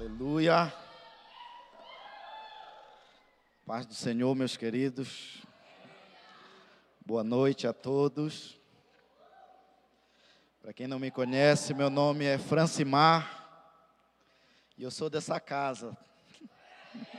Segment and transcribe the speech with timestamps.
[0.00, 0.72] Aleluia.
[3.66, 5.42] Paz do Senhor, meus queridos.
[7.04, 8.56] Boa noite a todos.
[10.62, 13.74] Para quem não me conhece, meu nome é Francimar
[14.76, 15.98] e eu sou dessa casa.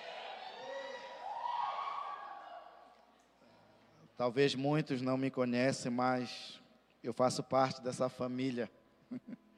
[4.15, 6.61] Talvez muitos não me conhecem, mas
[7.03, 8.71] eu faço parte dessa família.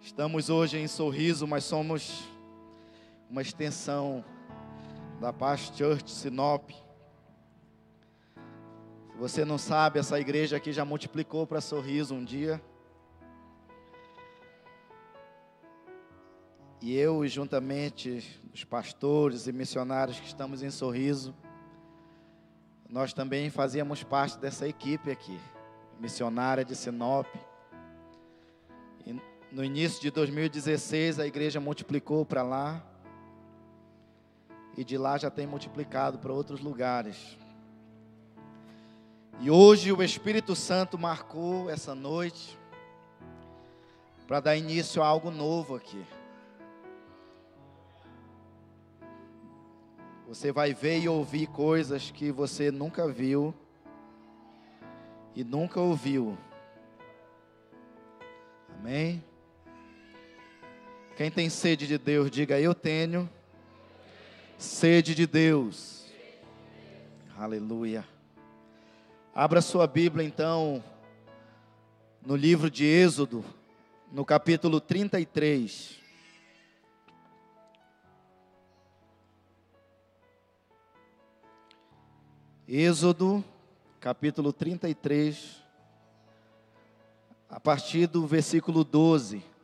[0.00, 2.24] Estamos hoje em Sorriso, mas somos
[3.28, 4.24] uma extensão
[5.20, 6.70] da Paz Church Sinop.
[6.70, 6.78] Se
[9.18, 12.62] você não sabe, essa igreja aqui já multiplicou para Sorriso um dia.
[16.80, 21.34] E eu, juntamente os pastores e missionários que estamos em Sorriso,
[22.88, 25.38] nós também fazíamos parte dessa equipe aqui,
[25.98, 27.26] missionária de Sinop.
[29.04, 32.84] E no início de 2016, a igreja multiplicou para lá.
[34.76, 37.36] E de lá já tem multiplicado para outros lugares.
[39.40, 42.58] E hoje o Espírito Santo marcou essa noite
[44.26, 46.04] para dar início a algo novo aqui.
[50.28, 53.54] Você vai ver e ouvir coisas que você nunca viu
[55.34, 56.36] e nunca ouviu.
[58.78, 59.24] Amém?
[61.18, 63.28] Quem tem sede de Deus, diga eu tenho
[64.56, 66.06] sede de Deus.
[67.36, 68.06] Aleluia.
[69.34, 70.80] Abra sua Bíblia então
[72.24, 73.44] no livro de Êxodo,
[74.12, 75.98] no capítulo 33.
[82.68, 83.44] Êxodo,
[83.98, 85.64] capítulo 33,
[87.50, 89.57] a partir do versículo 12.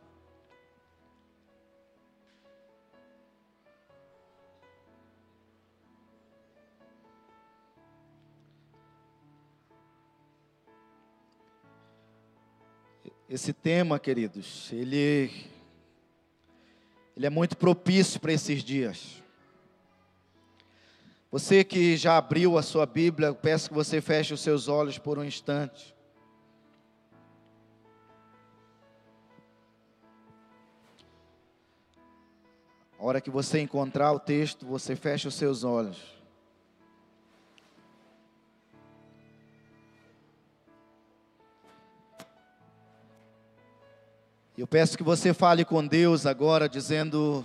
[13.35, 15.29] Esse tema, queridos, ele,
[17.17, 19.21] ele é muito propício para esses dias.
[21.29, 25.19] Você que já abriu a sua Bíblia, peço que você feche os seus olhos por
[25.19, 25.93] um instante.
[32.97, 36.14] A hora que você encontrar o texto, você fecha os seus olhos.
[44.57, 47.43] Eu peço que você fale com Deus agora, dizendo: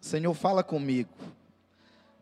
[0.00, 1.10] Senhor, fala comigo.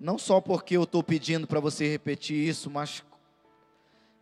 [0.00, 3.04] Não só porque eu estou pedindo para você repetir isso, mas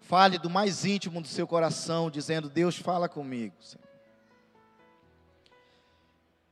[0.00, 3.54] fale do mais íntimo do seu coração, dizendo: Deus, fala comigo.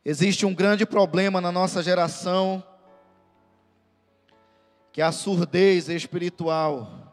[0.04, 2.62] Existe um grande problema na nossa geração,
[4.92, 7.09] que é a surdez espiritual.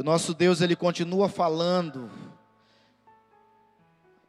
[0.00, 2.10] O nosso Deus, Ele continua falando.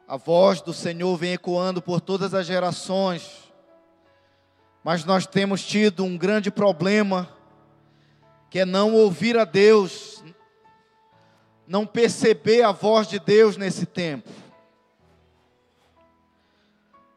[0.06, 3.50] A voz do Senhor vem ecoando por todas as gerações.
[4.84, 7.26] Mas nós temos tido um grande problema,
[8.50, 10.22] que é não ouvir a Deus,
[11.66, 14.28] não perceber a voz de Deus nesse tempo.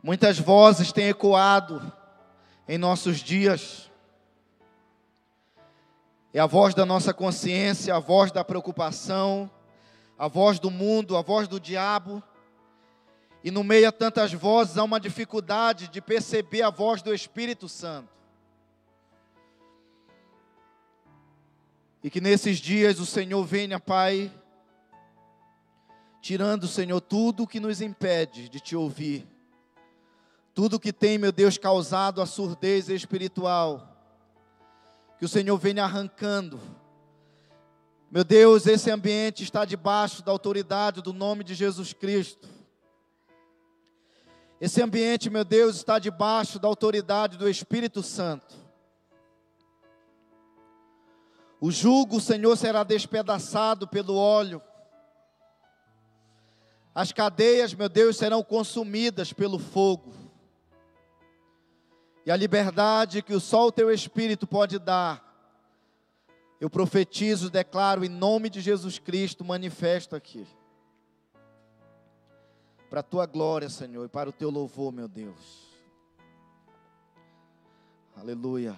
[0.01, 1.91] Muitas vozes têm ecoado
[2.69, 3.91] em nossos dias.
[6.35, 9.49] É a voz da nossa consciência, a voz da preocupação,
[10.19, 12.21] a voz do mundo, a voz do diabo.
[13.41, 17.69] E no meio a tantas vozes há uma dificuldade de perceber a voz do Espírito
[17.69, 18.09] Santo.
[22.03, 24.29] E que nesses dias o Senhor venha, Pai,
[26.21, 29.25] tirando, Senhor, tudo que nos impede de te ouvir.
[30.53, 33.94] Tudo que tem, meu Deus, causado a surdez espiritual
[35.17, 36.59] que o Senhor venha arrancando.
[38.11, 42.47] Meu Deus, esse ambiente está debaixo da autoridade do nome de Jesus Cristo.
[44.59, 48.55] Esse ambiente, meu Deus, está debaixo da autoridade do Espírito Santo.
[51.59, 54.61] O jugo, Senhor, será despedaçado pelo óleo.
[56.93, 60.24] As cadeias, meu Deus, serão consumidas pelo fogo
[62.25, 65.23] e a liberdade que só o teu Espírito pode dar.
[66.59, 70.47] Eu profetizo, declaro em nome de Jesus Cristo, manifesto aqui.
[72.89, 75.65] Para a tua glória, Senhor, e para o teu louvor, meu Deus.
[78.15, 78.75] Aleluia.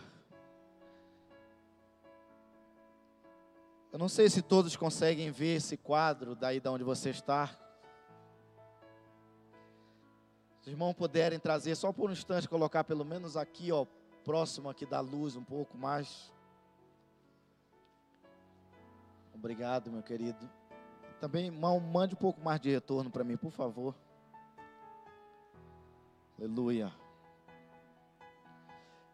[3.94, 7.58] Eu não sei se todos conseguem ver esse quadro daí de onde você está.
[10.68, 13.86] Os irmãos puderem trazer só por um instante, colocar pelo menos aqui, ó,
[14.26, 16.30] próximo aqui da luz um pouco mais.
[19.34, 20.50] Obrigado, meu querido.
[21.22, 23.96] Também, irmão, mande um pouco mais de retorno para mim, por favor.
[26.38, 26.92] Aleluia.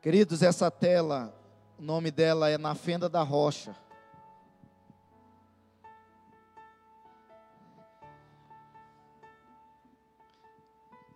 [0.01, 1.39] Queridos, essa tela,
[1.77, 3.75] o nome dela é Na Fenda da Rocha.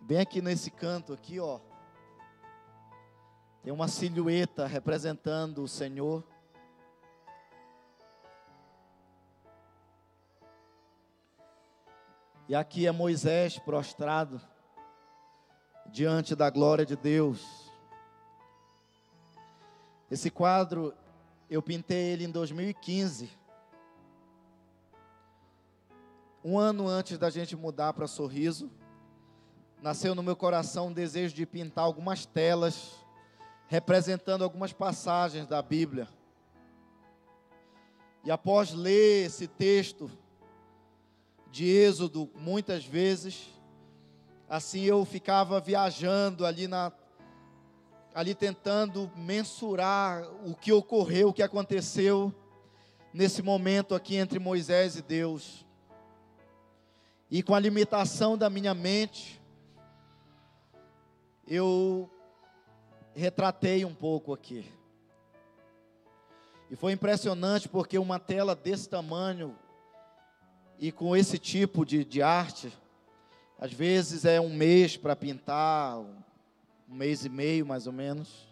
[0.08, 1.60] Bem aqui nesse canto aqui, ó.
[3.62, 6.24] Tem uma silhueta representando o Senhor.
[12.48, 14.40] E aqui é Moisés prostrado
[15.92, 17.70] diante da glória de Deus.
[20.10, 20.94] Esse quadro
[21.50, 23.30] eu pintei ele em 2015.
[26.42, 28.72] Um ano antes da gente mudar para Sorriso,
[29.82, 32.92] nasceu no meu coração um desejo de pintar algumas telas
[33.66, 36.08] representando algumas passagens da Bíblia.
[38.24, 40.10] E após ler esse texto,
[41.50, 43.48] de Êxodo muitas vezes.
[44.48, 46.92] Assim eu ficava viajando ali na
[48.14, 52.34] ali tentando mensurar o que ocorreu, o que aconteceu
[53.12, 55.64] nesse momento aqui entre Moisés e Deus.
[57.30, 59.40] E com a limitação da minha mente,
[61.48, 62.10] eu
[63.14, 64.70] retratei um pouco aqui.
[66.70, 69.56] E foi impressionante porque uma tela desse tamanho,
[70.78, 72.70] e com esse tipo de, de arte,
[73.58, 76.14] às vezes é um mês para pintar, um
[76.94, 78.46] mês e meio mais ou menos.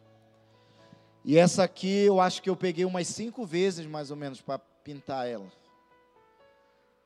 [1.22, 4.58] E essa aqui eu acho que eu peguei umas cinco vezes mais ou menos para
[4.58, 5.46] pintar ela.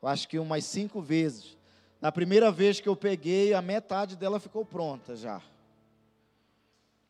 [0.01, 1.59] Eu acho que umas cinco vezes.
[2.01, 5.43] Na primeira vez que eu peguei, a metade dela ficou pronta já.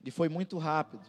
[0.05, 1.05] E foi muito rápido.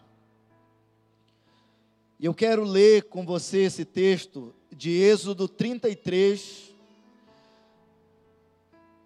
[2.20, 6.72] E eu quero ler com você esse texto de Êxodo 33,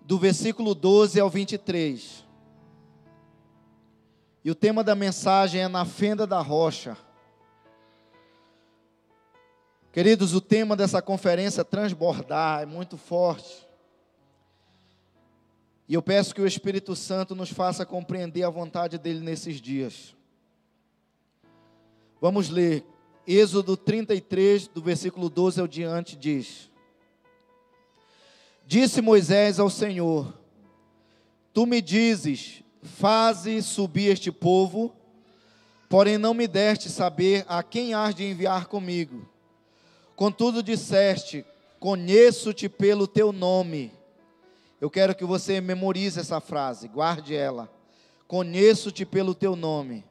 [0.01, 2.25] do versículo 12 ao 23.
[4.43, 6.97] E o tema da mensagem é Na Fenda da Rocha.
[9.91, 13.64] Queridos, o tema dessa conferência é transbordar, é muito forte.
[15.87, 20.15] E eu peço que o Espírito Santo nos faça compreender a vontade dele nesses dias.
[22.19, 22.83] Vamos ler.
[23.27, 26.69] Êxodo 33, do versículo 12 ao diante, diz:
[28.65, 30.33] Disse Moisés ao Senhor:
[31.53, 34.95] Tu me dizes, faze subir este povo,
[35.89, 39.27] porém não me deste saber a quem hás de enviar comigo.
[40.15, 41.45] Contudo disseste:
[41.79, 43.91] Conheço-te pelo teu nome.
[44.79, 47.71] Eu quero que você memorize essa frase, guarde ela.
[48.27, 50.03] Conheço-te pelo teu nome.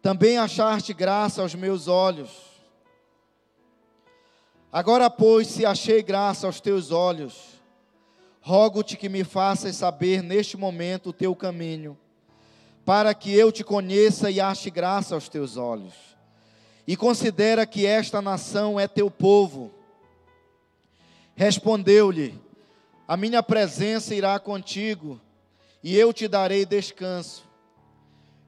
[0.00, 2.52] Também achaste graça aos meus olhos
[4.72, 7.60] Agora, pois, se achei graça aos teus olhos,
[8.40, 11.98] rogo-te que me faças saber neste momento o teu caminho,
[12.82, 15.92] para que eu te conheça e ache graça aos teus olhos.
[16.86, 19.70] E considera que esta nação é teu povo.
[21.36, 22.40] Respondeu-lhe:
[23.12, 25.20] A minha presença irá contigo,
[25.84, 27.44] e eu te darei descanso.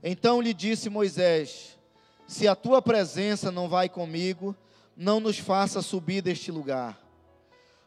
[0.02, 1.78] Então lhe disse Moisés:
[2.26, 4.56] Se a tua presença não vai comigo,
[4.96, 6.98] não nos faça subir deste lugar.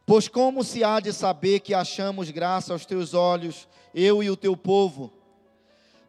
[0.06, 4.38] Pois como se há de saber que achamos graça aos teus olhos, eu e o
[4.38, 5.12] teu povo?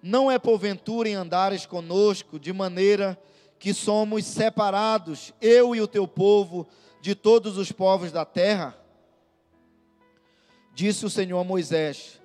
[0.02, 3.19] Não é porventura em andares conosco, de maneira
[3.59, 6.69] que somos separados, eu e o teu povo,
[7.00, 8.76] de todos os povos da terra?
[10.78, 12.20] Disse o Senhor a Moisés: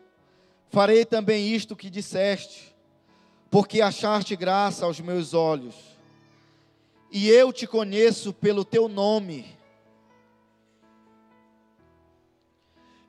[0.69, 2.75] Farei também isto que disseste,
[3.49, 5.73] porque achaste graça aos meus olhos
[7.11, 9.57] e eu te conheço pelo teu nome.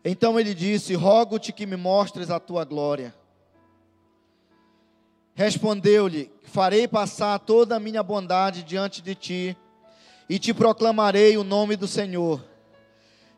[0.02, 3.14] Então ele disse: Rogo-te que me mostres a tua glória.
[5.34, 9.56] Respondeu-lhe: Farei passar toda a minha bondade diante de ti,
[10.26, 12.53] e te proclamarei o nome do Senhor.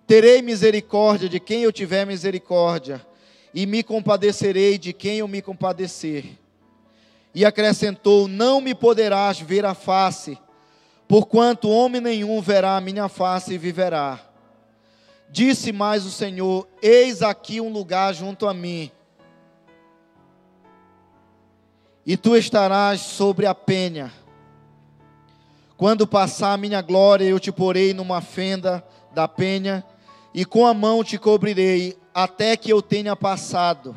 [0.07, 3.05] Terei misericórdia de quem eu tiver misericórdia,
[3.53, 6.39] e me compadecerei de quem eu me compadecer.
[7.35, 10.39] E acrescentou: Não me poderás ver a face,
[11.09, 14.21] porquanto homem nenhum verá a minha face e viverá.
[15.29, 18.93] Disse mais o Senhor: Eis aqui um lugar junto a mim,
[22.07, 24.13] e tu estarás sobre a penha.
[25.77, 29.85] Quando passar a minha glória, eu te porei numa fenda da penha,
[30.37, 33.97] e com a mão te cobrirei, até que eu tenha passado.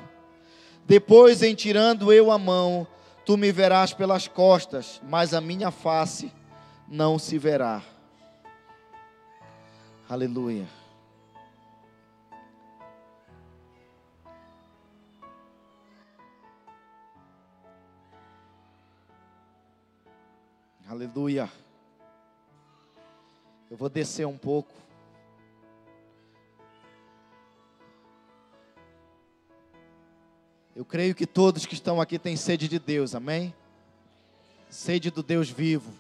[0.86, 2.88] Depois, em tirando eu a mão,
[3.26, 6.32] tu me verás pelas costas, mas a minha face
[6.88, 7.84] não se verá.
[10.08, 10.66] Aleluia.
[20.88, 21.52] Aleluia.
[23.70, 24.89] Eu vou descer um pouco.
[30.80, 33.54] Eu creio que todos que estão aqui têm sede de Deus, amém?
[34.70, 35.92] Sede do Deus vivo.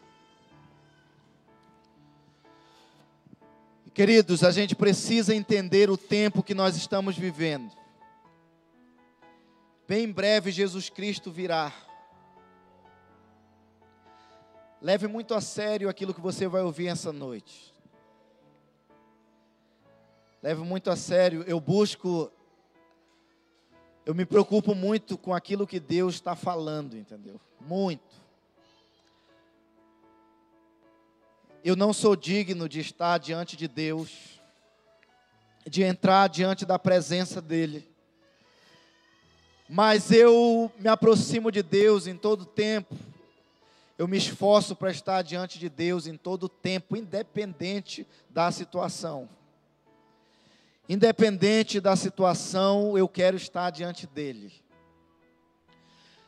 [3.93, 7.69] Queridos, a gente precisa entender o tempo que nós estamos vivendo.
[9.85, 11.73] Bem em breve Jesus Cristo virá.
[14.81, 17.73] Leve muito a sério aquilo que você vai ouvir essa noite.
[20.41, 21.43] Leve muito a sério.
[21.45, 22.31] Eu busco,
[24.09, 27.39] eu me preocupo muito com aquilo que Deus está falando, entendeu?
[27.61, 28.01] Muito.
[31.63, 34.41] Eu não sou digno de estar diante de Deus,
[35.63, 37.87] de entrar diante da presença dEle.
[39.69, 42.97] Mas eu me aproximo de Deus em todo tempo
[43.99, 49.27] eu me esforço para estar diante de Deus em todo tempo, independente da situação.
[50.89, 54.51] Independente da situação, eu quero estar diante dele.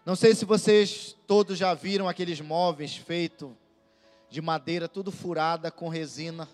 [0.05, 3.49] Não sei se vocês todos já viram aqueles móveis feitos
[4.29, 6.47] de madeira, tudo furada com resina.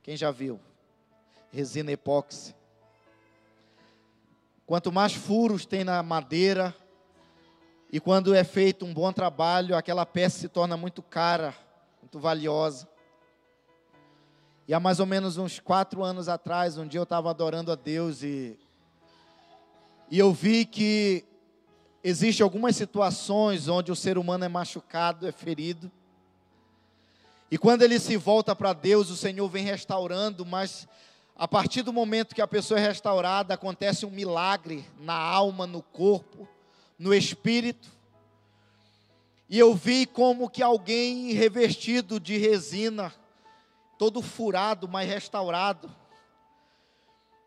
[0.00, 0.60] Quem já viu?
[1.50, 2.54] Resina epóxi.
[4.64, 6.72] Quanto mais furos tem na madeira,
[7.90, 11.52] e quando é feito um bom trabalho, aquela peça se torna muito cara,
[12.00, 12.88] muito valiosa.
[14.68, 17.76] E há mais ou menos uns quatro anos atrás, um dia eu estava adorando a
[17.76, 18.58] Deus e,
[20.10, 21.24] e eu vi que
[22.02, 25.90] existem algumas situações onde o ser humano é machucado, é ferido.
[27.48, 30.88] E quando ele se volta para Deus, o Senhor vem restaurando, mas
[31.36, 35.80] a partir do momento que a pessoa é restaurada, acontece um milagre na alma, no
[35.80, 36.48] corpo
[36.98, 37.88] no espírito,
[39.48, 43.12] e eu vi como que alguém revestido de resina,
[43.98, 45.94] todo furado, mas restaurado.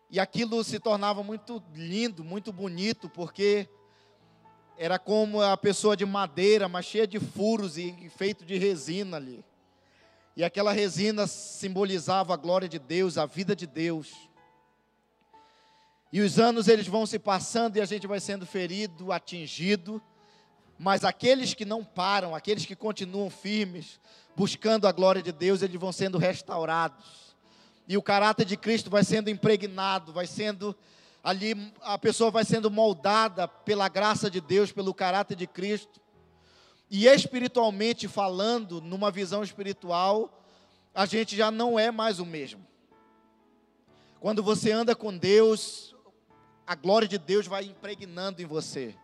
[0.09, 3.69] E aquilo se tornava muito lindo, muito bonito, porque
[4.77, 9.43] era como a pessoa de madeira, mas cheia de furos e feito de resina ali.
[10.35, 14.29] E aquela resina simbolizava a glória de Deus, a vida de Deus.
[16.11, 20.01] E os anos eles vão se passando e a gente vai sendo ferido, atingido,
[20.77, 23.99] mas aqueles que não param, aqueles que continuam firmes,
[24.39, 27.35] buscando a glória de Deus, eles vão sendo restaurados.
[27.85, 30.73] E o caráter de Cristo vai sendo impregnado, vai sendo
[31.21, 35.99] ali a pessoa vai sendo moldada pela graça de Deus, pelo caráter de Cristo.
[36.89, 40.41] E espiritualmente falando, numa visão espiritual,
[40.95, 42.65] a gente já não é mais o mesmo.
[44.21, 45.93] Quando você anda com Deus,
[46.65, 48.95] a glória de Deus vai impregnando em você.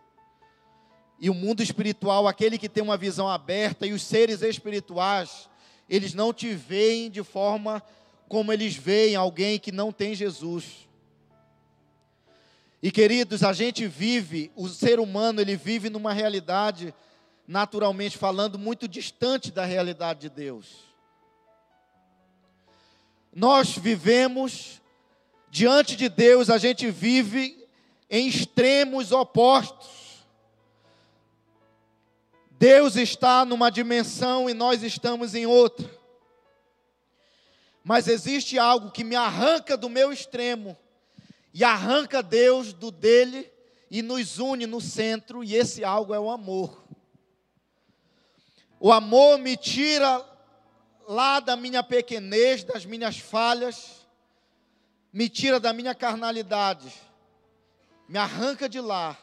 [1.18, 5.48] E o mundo espiritual, aquele que tem uma visão aberta, e os seres espirituais,
[5.88, 7.82] eles não te veem de forma
[8.28, 10.86] como eles veem alguém que não tem Jesus.
[12.82, 16.94] E queridos, a gente vive, o ser humano, ele vive numa realidade,
[17.46, 20.84] naturalmente falando, muito distante da realidade de Deus.
[23.32, 24.80] Nós vivemos
[25.56, 27.66] Diante de Deus, a gente vive
[28.10, 30.05] em extremos opostos.
[32.58, 35.90] Deus está numa dimensão e nós estamos em outra.
[37.84, 40.76] Mas existe algo que me arranca do meu extremo
[41.52, 43.50] e arranca Deus do dele
[43.90, 46.84] e nos une no centro, e esse algo é o amor.
[48.80, 50.24] O amor me tira
[51.06, 54.06] lá da minha pequenez, das minhas falhas,
[55.12, 56.92] me tira da minha carnalidade,
[58.08, 59.16] me arranca de lá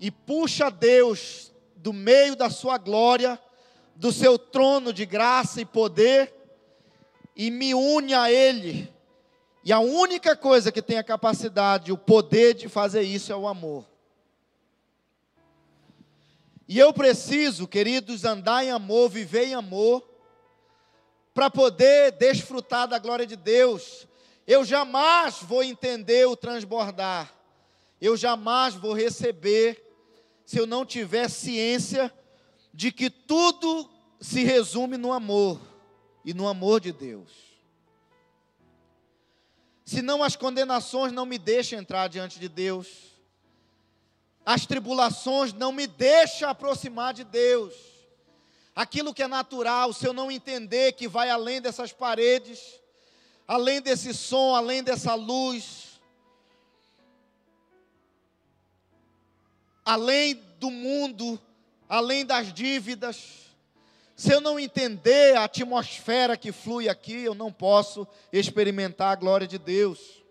[0.00, 1.51] e puxa Deus
[1.82, 3.36] do meio da sua glória,
[3.96, 6.32] do seu trono de graça e poder
[7.34, 8.90] e me une a Ele.
[9.64, 13.48] E a única coisa que tem a capacidade, o poder de fazer isso é o
[13.48, 13.84] amor.
[16.68, 20.08] E eu preciso, queridos, andar em amor, viver em amor,
[21.34, 24.06] para poder desfrutar da glória de Deus,
[24.46, 27.32] eu jamais vou entender o transbordar.
[28.00, 29.91] Eu jamais vou receber
[30.44, 32.12] se eu não tiver ciência
[32.72, 35.60] de que tudo se resume no amor
[36.24, 37.30] e no amor de Deus.
[39.84, 43.12] Senão as condenações não me deixam entrar diante de Deus.
[44.44, 47.74] as tribulações não me deixam aproximar de Deus.
[48.74, 52.80] Aquilo que é natural, se eu não entender que vai além dessas paredes,
[53.46, 55.91] além desse som, além dessa luz,
[59.84, 61.40] além do mundo,
[61.88, 63.42] além das dívidas,
[64.14, 69.46] se eu não entender a atmosfera que flui aqui, eu não posso experimentar a glória
[69.46, 70.22] de Deus.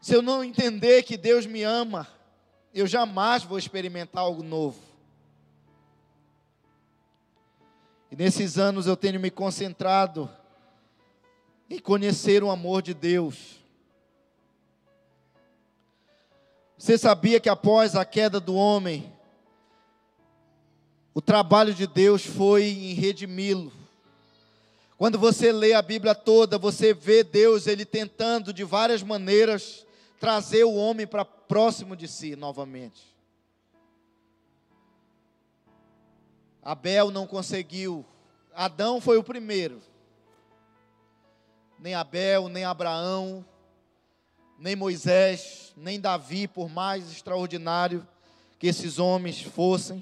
[0.00, 2.08] Se eu não entender que Deus me ama,
[2.74, 4.80] eu jamais vou experimentar algo novo.
[8.10, 10.28] E nesses anos eu tenho me concentrado
[11.70, 13.61] em conhecer o amor de Deus.
[16.82, 19.14] Você sabia que após a queda do homem,
[21.14, 23.72] o trabalho de Deus foi em redimi-lo.
[24.98, 29.86] Quando você lê a Bíblia toda, você vê Deus ele tentando de várias maneiras
[30.18, 33.14] trazer o homem para próximo de si novamente.
[36.60, 38.04] Abel não conseguiu.
[38.52, 39.80] Adão foi o primeiro
[41.82, 43.44] nem Abel, nem Abraão,
[44.62, 48.06] nem Moisés, nem Davi, por mais extraordinário
[48.60, 50.00] que esses homens fossem,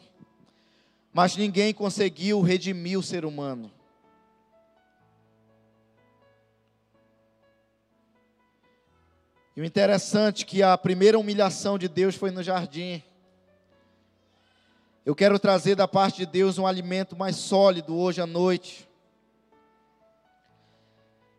[1.14, 3.72] mas ninguém conseguiu redimir o ser humano.
[9.56, 13.02] E o interessante é que a primeira humilhação de Deus foi no jardim.
[15.06, 18.86] Eu quero trazer da parte de Deus um alimento mais sólido hoje à noite.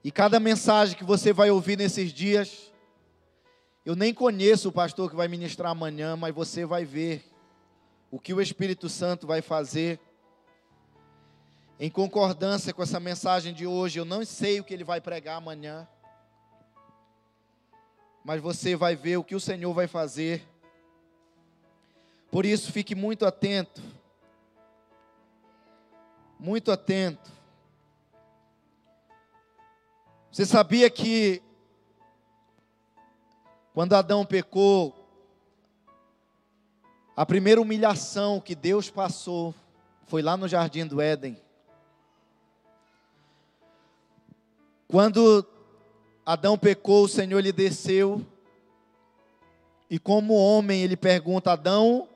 [0.03, 2.70] E cada mensagem que você vai ouvir nesses dias,
[3.83, 7.25] eu nem conheço o pastor que vai ministrar amanhã, mas você vai ver
[8.11, 9.99] o que o Espírito Santo vai fazer.
[11.79, 15.37] Em concordância com essa mensagem de hoje, eu não sei o que ele vai pregar
[15.37, 15.87] amanhã,
[18.23, 20.47] mas você vai ver o que o Senhor vai fazer.
[22.29, 23.81] Por isso, fique muito atento,
[26.39, 27.31] muito atento.
[30.31, 31.41] Você sabia que
[33.73, 34.93] quando Adão pecou,
[37.15, 39.53] a primeira humilhação que Deus passou
[40.07, 41.37] foi lá no jardim do Éden.
[44.87, 45.45] Quando
[46.25, 48.25] Adão pecou, o Senhor lhe desceu
[49.89, 52.09] e como homem ele pergunta: Adão,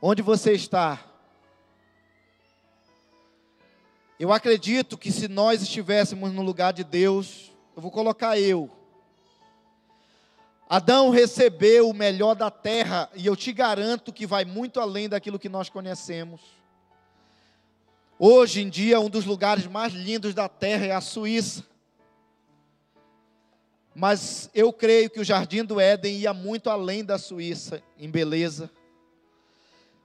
[0.00, 1.02] onde você está?
[4.18, 8.70] Eu acredito que se nós estivéssemos no lugar de Deus, eu vou colocar eu.
[10.72, 15.38] Adão recebeu o melhor da terra, e eu te garanto que vai muito além daquilo
[15.38, 16.40] que nós conhecemos.
[18.18, 21.62] Hoje em dia, um dos lugares mais lindos da terra é a Suíça.
[23.94, 28.70] Mas eu creio que o Jardim do Éden ia muito além da Suíça em beleza.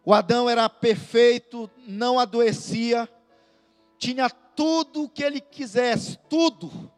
[0.04, 3.08] O Adão era perfeito, não adoecia,
[3.98, 6.92] tinha tudo o que ele quisesse, tudo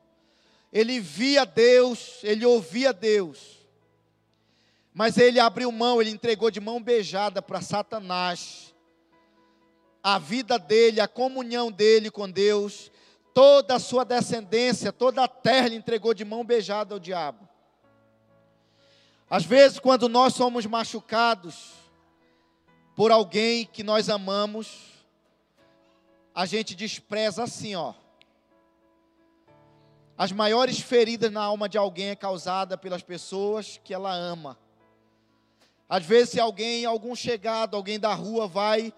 [0.71, 3.58] ele via Deus, ele ouvia Deus,
[4.93, 8.73] mas ele abriu mão, ele entregou de mão beijada para Satanás.
[10.01, 12.91] A vida dele, a comunhão dele com Deus,
[13.33, 17.47] toda a sua descendência, toda a terra ele entregou de mão beijada ao diabo.
[19.29, 21.73] Às vezes, quando nós somos machucados
[22.95, 24.89] por alguém que nós amamos,
[26.33, 27.93] a gente despreza assim, ó.
[30.17, 34.57] As maiores feridas na alma de alguém é causada pelas pessoas que ela ama.
[35.89, 38.93] Às vezes, se alguém, algum chegado, alguém da rua vai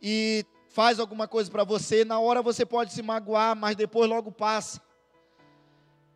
[0.00, 4.32] e faz alguma coisa para você, na hora você pode se magoar, mas depois logo
[4.32, 4.80] passa.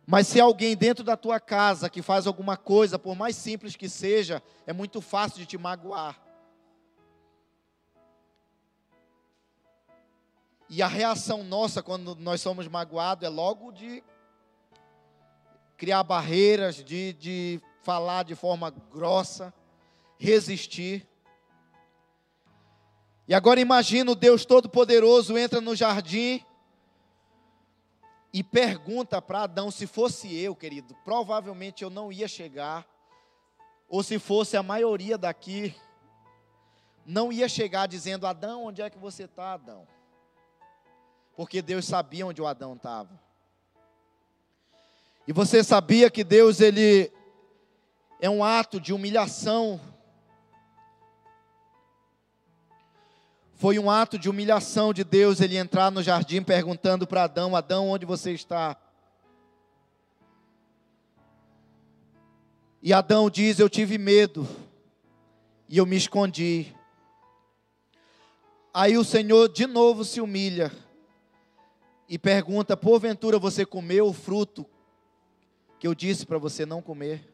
[0.07, 3.87] Mas se alguém dentro da tua casa que faz alguma coisa, por mais simples que
[3.87, 6.19] seja, é muito fácil de te magoar.
[10.69, 14.03] E a reação nossa quando nós somos magoados é logo de
[15.77, 19.53] criar barreiras, de, de falar de forma grossa,
[20.17, 21.07] resistir.
[23.27, 26.43] E agora imagina o Deus Todo-Poderoso entra no jardim
[28.33, 32.87] e pergunta para Adão: se fosse eu, querido, provavelmente eu não ia chegar,
[33.89, 35.75] ou se fosse a maioria daqui,
[37.05, 39.87] não ia chegar dizendo: Adão, onde é que você está, Adão?
[41.35, 43.19] Porque Deus sabia onde o Adão estava.
[45.27, 47.11] E você sabia que Deus ele
[48.19, 49.79] é um ato de humilhação.
[53.57, 57.89] Foi um ato de humilhação de Deus ele entrar no jardim perguntando para Adão: Adão,
[57.89, 58.77] onde você está?
[62.83, 64.47] E Adão diz: Eu tive medo,
[65.67, 66.71] e eu me escondi.
[68.71, 70.71] Aí o Senhor de novo se humilha
[72.07, 74.67] e pergunta: porventura você comeu o fruto
[75.79, 77.27] que eu disse para você não comer?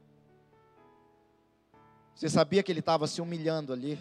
[2.16, 4.00] Você sabia que ele estava se humilhando ali?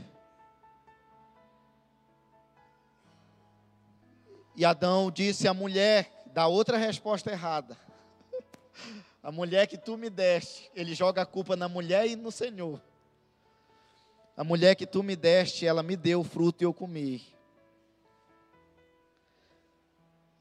[4.55, 7.77] E Adão disse à mulher, dá outra resposta errada.
[9.23, 12.81] A mulher que tu me deste, ele joga a culpa na mulher e no Senhor.
[14.37, 17.23] A mulher que tu me deste, ela me deu o fruto e eu comi.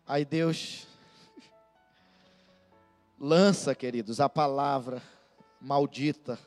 [0.07, 0.87] Aí Deus
[3.19, 5.01] lança, queridos, a palavra
[5.59, 6.39] maldita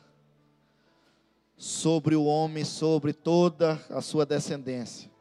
[1.57, 5.14] sobre o homem, sobre toda a sua descendência.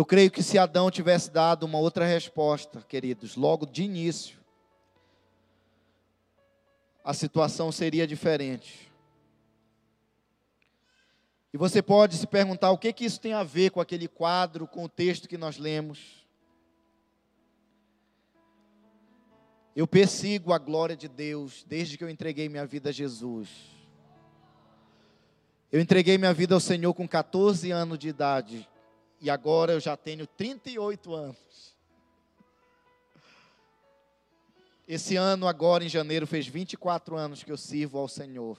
[0.00, 4.38] Eu creio que se Adão tivesse dado uma outra resposta, queridos, logo de início,
[7.04, 8.90] a situação seria diferente.
[11.52, 14.66] E você pode se perguntar o que, que isso tem a ver com aquele quadro,
[14.66, 16.26] com o texto que nós lemos.
[19.76, 23.50] Eu persigo a glória de Deus desde que eu entreguei minha vida a Jesus.
[25.70, 28.66] Eu entreguei minha vida ao Senhor com 14 anos de idade
[29.20, 31.76] e agora eu já tenho 38 anos.
[34.88, 38.58] Esse ano, agora em janeiro, fez 24 anos que eu sirvo ao Senhor.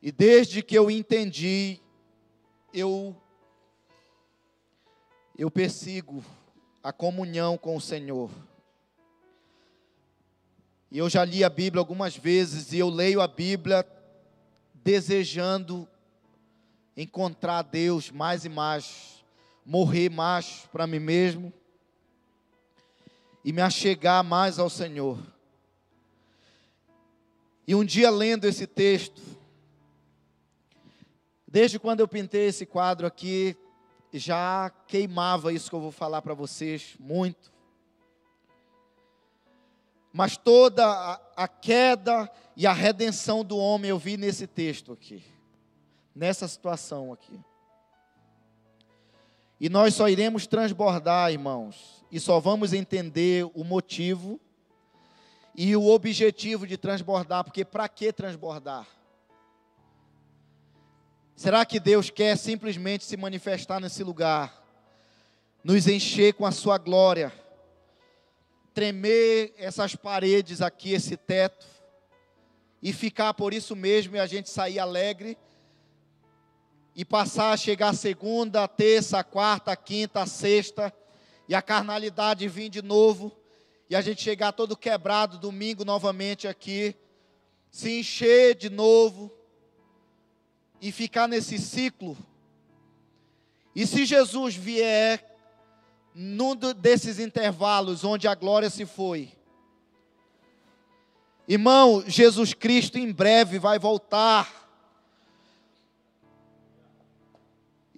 [0.00, 1.80] E desde que eu entendi,
[2.72, 3.14] eu,
[5.36, 6.24] eu persigo
[6.82, 8.30] a comunhão com o Senhor.
[10.90, 13.84] E eu já li a Bíblia algumas vezes e eu leio a Bíblia
[14.72, 15.86] desejando
[17.02, 19.24] encontrar Deus mais e mais,
[19.64, 21.52] morrer mais para mim mesmo
[23.44, 25.18] e me achegar mais ao Senhor.
[27.66, 29.22] E um dia lendo esse texto,
[31.46, 33.56] desde quando eu pintei esse quadro aqui,
[34.12, 37.52] já queimava isso que eu vou falar para vocês muito.
[40.12, 40.84] Mas toda
[41.36, 45.22] a, queda e a redenção do homem eu vi nesse texto aqui,
[46.18, 47.40] nessa situação aqui.
[49.60, 54.40] E nós só iremos transbordar, irmãos, e só vamos entender o motivo
[55.56, 58.86] e o objetivo de transbordar, porque para que transbordar?
[61.36, 64.64] Será que Deus quer simplesmente se manifestar nesse lugar,
[65.62, 67.32] nos encher com a sua glória,
[68.74, 71.66] tremer essas paredes aqui, esse teto,
[72.82, 75.38] e ficar por isso mesmo e a gente sair alegre?
[76.98, 80.92] E passar a chegar segunda, terça, quarta, quinta, sexta,
[81.48, 83.30] e a carnalidade vir de novo,
[83.88, 86.96] e a gente chegar todo quebrado domingo novamente aqui,
[87.70, 89.32] se encher de novo,
[90.80, 92.18] e ficar nesse ciclo.
[93.76, 95.24] E se Jesus vier
[96.12, 99.30] num desses intervalos onde a glória se foi,
[101.46, 104.67] irmão, Jesus Cristo em breve vai voltar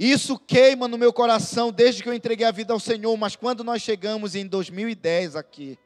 [0.01, 3.63] Isso queima no meu coração desde que eu entreguei a vida ao Senhor, mas quando
[3.63, 5.79] nós chegamos em 2010 aqui,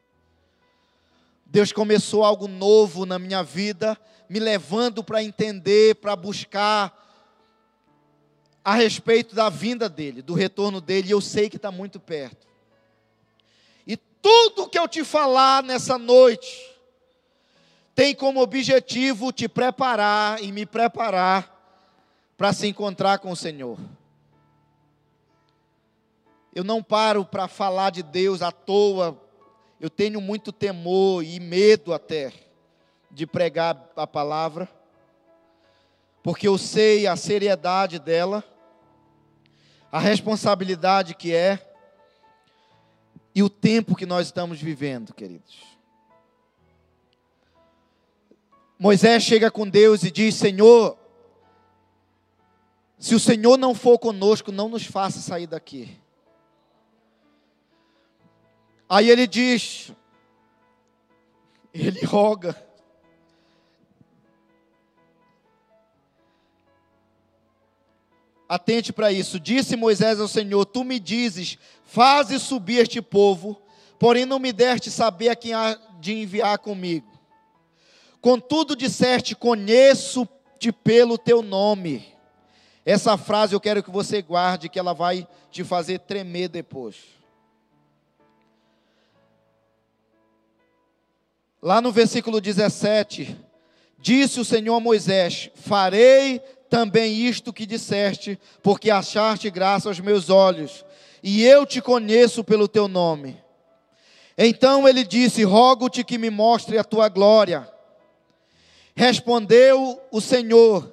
[1.45, 3.99] Deus começou algo novo na minha vida,
[4.29, 6.97] me levando para entender, para buscar
[8.65, 12.47] a respeito da vinda dele, do retorno dele, e eu sei que está muito perto.
[13.85, 16.73] E tudo que eu te falar nessa noite
[17.97, 21.51] tem como objetivo te preparar e me preparar
[22.37, 23.77] para se encontrar com o Senhor.
[26.55, 29.21] Eu não paro para falar de Deus à toa.
[29.81, 32.33] Eu tenho muito temor e medo até
[33.11, 34.69] de pregar a palavra,
[36.23, 38.43] porque eu sei a seriedade dela,
[39.91, 41.59] a responsabilidade que é
[43.35, 45.57] e o tempo que nós estamos vivendo, queridos.
[48.79, 50.97] Moisés chega com Deus e diz: Senhor,
[52.99, 56.04] se o Senhor não for conosco, não nos faça sair daqui.
[58.95, 59.91] Aí ele diz,
[61.75, 62.57] ele roga.
[68.49, 69.41] Atente para isso.
[69.41, 73.61] Disse Moisés ao Senhor: Tu me dizes, faze subir este povo,
[73.99, 77.11] porém não me deste saber a quem há de enviar comigo.
[78.21, 82.07] Contudo disseste: Conheço-te pelo teu nome.
[82.87, 87.14] Essa frase eu quero que você guarde, que ela vai te fazer tremer depois.
[91.65, 93.39] Lá no versículo 17,
[93.99, 100.29] Disse o Senhor a Moisés: Farei também isto que disseste, porque achaste graça aos meus
[100.29, 100.85] olhos,
[101.23, 103.43] e eu te conheço pelo teu nome.
[104.37, 107.67] Então ele disse: Rogo-te que me mostre a tua glória.
[108.95, 110.93] Respondeu o Senhor: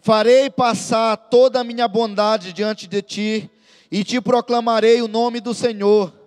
[0.00, 3.50] Farei passar toda a minha bondade diante de ti,
[3.90, 6.25] e te proclamarei o nome do Senhor.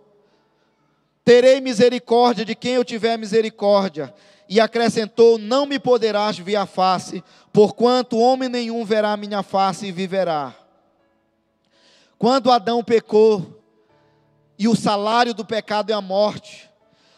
[1.23, 4.13] Terei misericórdia de quem eu tiver misericórdia.
[4.47, 9.87] E acrescentou: Não me poderás ver a face, porquanto homem nenhum verá a minha face
[9.87, 10.55] e viverá.
[12.17, 13.63] Quando Adão pecou,
[14.57, 16.69] e o salário do pecado é a morte,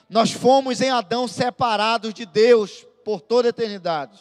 [0.08, 4.20] nós fomos em Adão separados de Deus por toda a eternidade.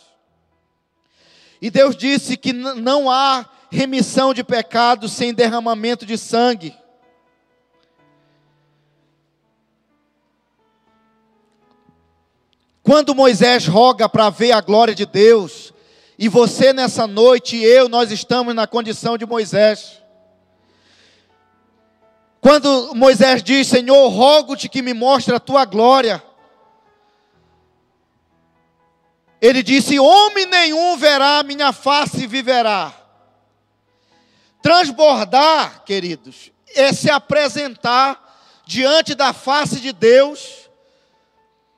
[1.61, 6.75] E Deus disse que não há remissão de pecados sem derramamento de sangue.
[12.91, 15.73] Quando Moisés roga para ver a glória de Deus,
[16.19, 20.03] e você nessa noite e eu, nós estamos na condição de Moisés.
[22.41, 26.21] Quando Moisés diz: Senhor, rogo-te que me mostre a tua glória.
[29.41, 32.93] Ele disse: Homem nenhum verá a minha face e viverá.
[34.61, 40.60] Transbordar, queridos, é se apresentar diante da face de Deus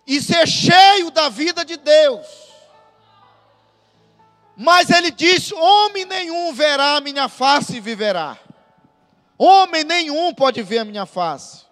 [0.07, 2.27] e ser cheio da vida de Deus.
[4.57, 8.38] Mas ele diz: Homem nenhum verá a minha face e viverá.
[9.38, 11.62] Homem nenhum pode ver a minha face.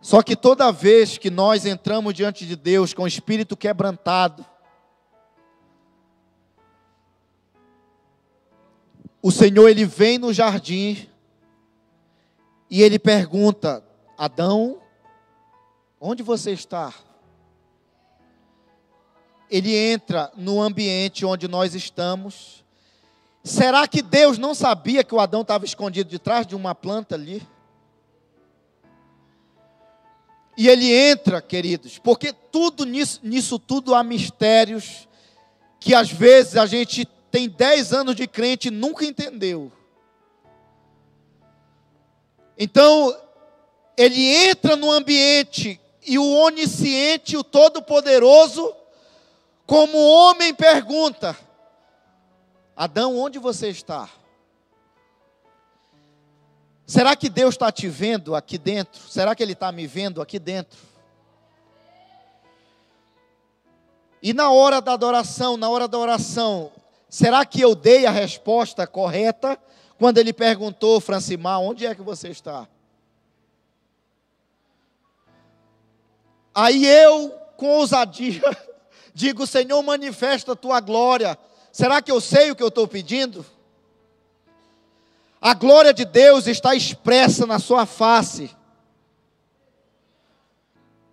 [0.00, 4.46] Só que toda vez que nós entramos diante de Deus com o espírito quebrantado,
[9.20, 11.10] o Senhor ele vem no jardim
[12.70, 13.84] e ele pergunta:
[14.16, 14.80] Adão,
[16.00, 16.92] onde você está?
[19.48, 22.64] Ele entra no ambiente onde nós estamos.
[23.44, 27.14] Será que Deus não sabia que o Adão estava escondido de trás de uma planta
[27.14, 27.46] ali?
[30.56, 35.06] E ele entra, queridos, porque tudo nisso, nisso tudo há mistérios
[35.78, 39.70] que às vezes a gente tem 10 anos de crente e nunca entendeu.
[42.58, 43.16] Então,
[43.96, 48.74] ele entra no ambiente e o onisciente, o todo-poderoso,
[49.66, 51.36] como homem pergunta:
[52.76, 54.08] Adão, onde você está?
[56.86, 59.02] Será que Deus está te vendo aqui dentro?
[59.08, 60.78] Será que Ele está me vendo aqui dentro?
[64.22, 66.70] E na hora da adoração, na hora da oração,
[67.08, 69.58] será que eu dei a resposta correta
[69.98, 72.68] quando ele perguntou, Francimar, onde é que você está?
[76.54, 78.42] Aí eu, com ousadia,
[79.12, 81.38] digo: Senhor, manifesta a tua glória.
[81.70, 83.44] Será que eu sei o que eu estou pedindo?
[85.40, 88.54] A glória de Deus está expressa na sua face.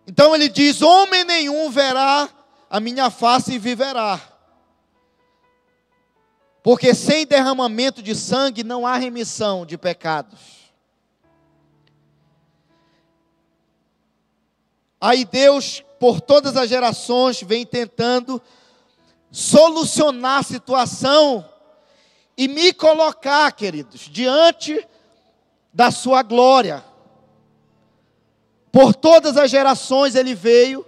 [0.08, 2.30] Então ele diz: Homem nenhum verá
[2.70, 4.20] a minha face e viverá.
[6.64, 10.72] Porque sem derramamento de sangue não há remissão de pecados.
[15.00, 18.42] Aí Deus, por todas as gerações, vem tentando
[19.30, 21.46] solucionar a situação
[22.38, 24.88] e me colocar, queridos, diante
[25.74, 26.82] da sua glória.
[28.72, 30.86] Por todas as gerações ele veio.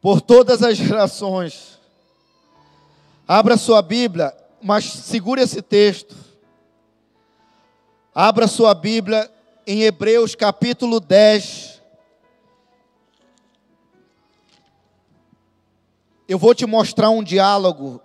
[0.00, 1.78] Por todas as gerações.
[3.26, 6.16] Abra sua Bíblia, mas segure esse texto.
[8.14, 9.30] Abra sua Bíblia
[9.66, 11.82] em Hebreus capítulo 10.
[16.28, 18.00] Eu vou te mostrar um diálogo.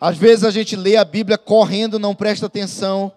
[0.00, 3.12] Às vezes a gente lê a Bíblia correndo, não presta atenção.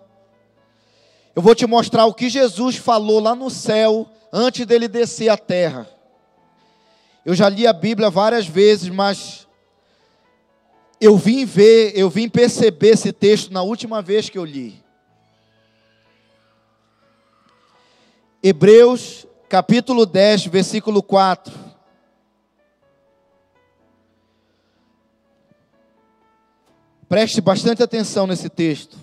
[1.35, 5.37] Eu vou te mostrar o que Jesus falou lá no céu antes dele descer à
[5.37, 5.96] terra.
[7.27, 9.49] Eu já li a Bíblia várias vezes, mas
[10.97, 14.81] eu vim ver, eu vim perceber esse texto na última vez que eu li.
[18.41, 21.53] Hebreus, capítulo 10, versículo 4.
[27.09, 28.97] Preste bastante atenção nesse texto.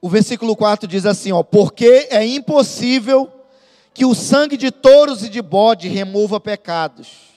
[0.00, 3.33] O versículo 4 diz assim: ó, Porque é impossível
[3.94, 7.32] que o sangue de touros e de bode remova pecados.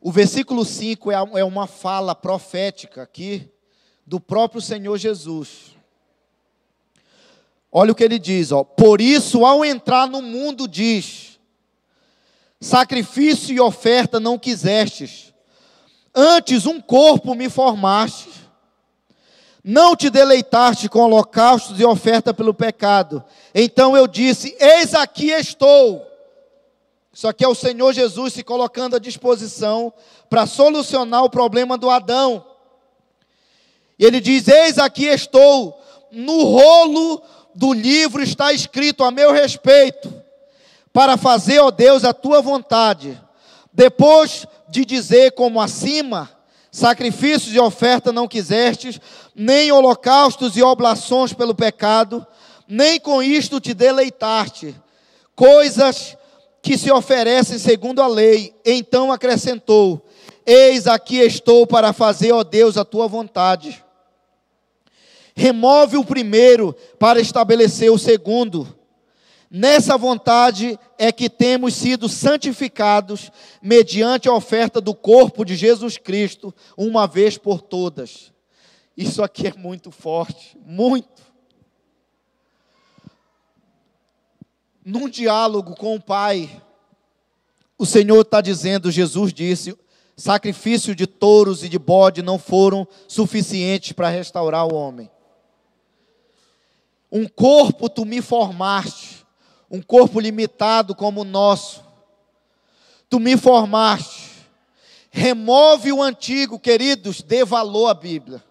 [0.00, 3.46] O versículo 5 é uma fala profética aqui
[4.06, 5.76] do próprio Senhor Jesus.
[7.70, 8.64] Olha o que ele diz, ó.
[8.64, 11.38] Por isso, ao entrar no mundo, diz:
[12.58, 15.34] sacrifício e oferta não quisestes,
[16.14, 18.37] antes um corpo me formaste.
[19.62, 23.22] Não te deleitaste com holocaustos e oferta pelo pecado.
[23.54, 26.06] Então eu disse: Eis aqui estou.
[27.12, 29.92] Isso aqui é o Senhor Jesus se colocando à disposição
[30.30, 32.44] para solucionar o problema do Adão.
[33.98, 35.78] E ele diz: Eis aqui estou,
[36.12, 37.20] no rolo
[37.54, 40.14] do livro está escrito a meu respeito,
[40.92, 43.20] para fazer, ó Deus, a tua vontade.
[43.72, 46.30] Depois de dizer, como acima,
[46.70, 49.00] sacrifícios e oferta não quisestes,
[49.34, 52.26] nem holocaustos e oblações pelo pecado,
[52.66, 54.74] nem com isto te deleitaste,
[55.34, 56.16] coisas
[56.60, 58.54] que se oferecem segundo a lei.
[58.64, 60.04] Então acrescentou:
[60.44, 63.84] Eis aqui estou para fazer, ó Deus, a tua vontade
[65.38, 68.76] remove o primeiro para estabelecer o segundo.
[69.50, 73.30] Nessa vontade é que temos sido santificados
[73.62, 78.32] mediante a oferta do corpo de Jesus Cristo, uma vez por todas.
[78.96, 81.22] Isso aqui é muito forte, muito.
[84.84, 86.62] Num diálogo com o Pai,
[87.78, 89.74] o Senhor está dizendo, Jesus disse:
[90.16, 95.08] sacrifício de touros e de bode não foram suficientes para restaurar o homem.
[97.10, 99.17] Um corpo tu me formaste,
[99.70, 101.84] um corpo limitado como o nosso.
[103.08, 104.28] Tu me formaste.
[105.10, 108.42] Remove o antigo, queridos, dê valor à Bíblia.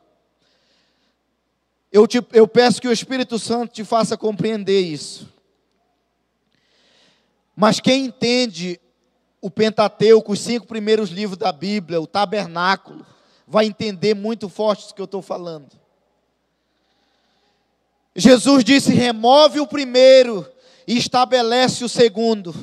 [1.92, 5.32] Eu, te, eu peço que o Espírito Santo te faça compreender isso.
[7.56, 8.80] Mas quem entende
[9.42, 13.06] o Pentateuco, os cinco primeiros livros da Bíblia, o tabernáculo,
[13.48, 15.72] vai entender muito forte isso que eu estou falando.
[18.16, 20.46] Jesus disse: remove o primeiro
[20.88, 22.56] e estabelece o segundo.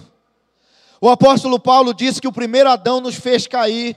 [1.00, 3.96] O apóstolo Paulo disse que o primeiro Adão nos fez cair,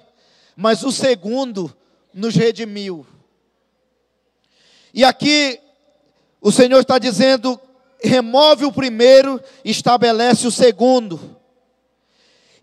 [0.55, 1.73] mas o segundo
[2.13, 3.07] nos redimiu.
[4.93, 5.59] E aqui
[6.41, 7.59] o Senhor está dizendo:
[8.03, 11.37] remove o primeiro, estabelece o segundo.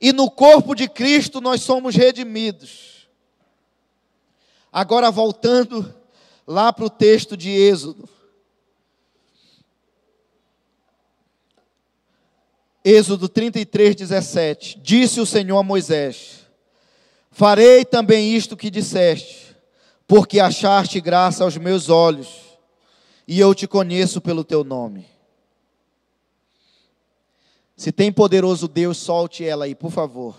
[0.01, 3.09] E no corpo de Cristo nós somos redimidos.
[4.71, 5.95] Agora voltando
[6.47, 8.09] lá para o texto de Êxodo.
[12.85, 14.79] Êxodo 33, 17.
[14.83, 16.41] Disse o Senhor a Moisés:
[17.31, 19.57] Farei também isto que disseste,
[20.07, 22.29] porque achaste graça aos meus olhos,
[23.27, 25.07] e eu te conheço pelo teu nome.
[27.75, 30.37] Se tem poderoso Deus, solte ela aí, por favor.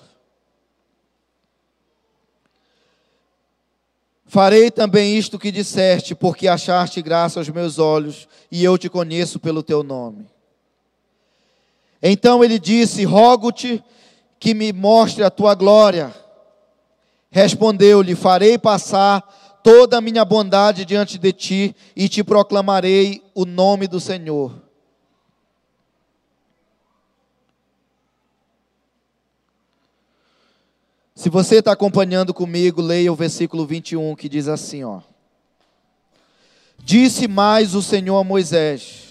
[4.27, 9.39] Farei também isto que disseste, porque achaste graça aos meus olhos, e eu te conheço
[9.39, 10.34] pelo teu nome.
[12.07, 13.83] Então ele disse: Rogo-te
[14.39, 16.13] que me mostre a tua glória.
[17.31, 19.21] Respondeu-lhe: Farei passar
[19.63, 24.53] toda a minha bondade diante de ti e te proclamarei o nome do Senhor.
[31.15, 35.01] Se você está acompanhando comigo, leia o versículo 21 que diz assim: ó.
[36.77, 39.04] Disse mais o Senhor a Moisés: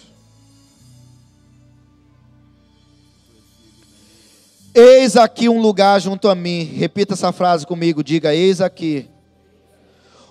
[4.77, 6.65] Eis aqui um lugar junto a mim.
[6.65, 8.03] Repita essa frase comigo.
[8.03, 9.09] Diga: Eis aqui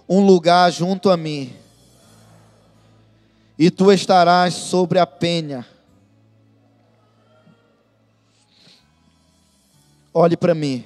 [0.07, 1.53] um lugar junto a mim.
[3.57, 5.65] E tu estarás sobre a penha.
[10.13, 10.83] Olhe para mim.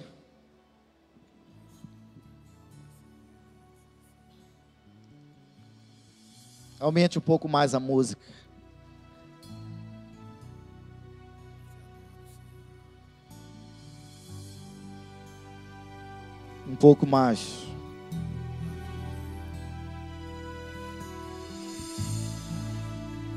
[6.80, 8.22] Aumente um pouco mais a música.
[16.68, 17.68] Um pouco mais.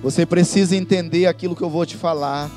[0.03, 2.51] Você precisa entender aquilo que eu vou te falar.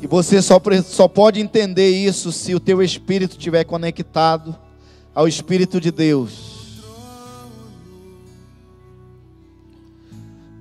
[0.00, 4.56] E você só, só pode entender isso se o teu espírito estiver conectado
[5.14, 6.82] ao Espírito de Deus.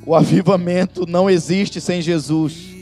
[0.05, 2.74] O avivamento não existe sem Jesus.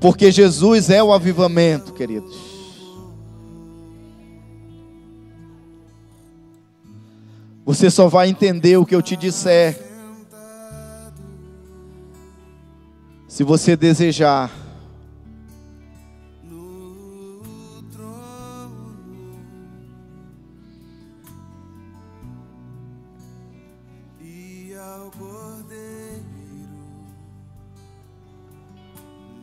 [0.00, 2.34] Porque Jesus é o avivamento, queridos.
[7.64, 9.78] Você só vai entender o que eu te disser.
[13.28, 14.50] Se você desejar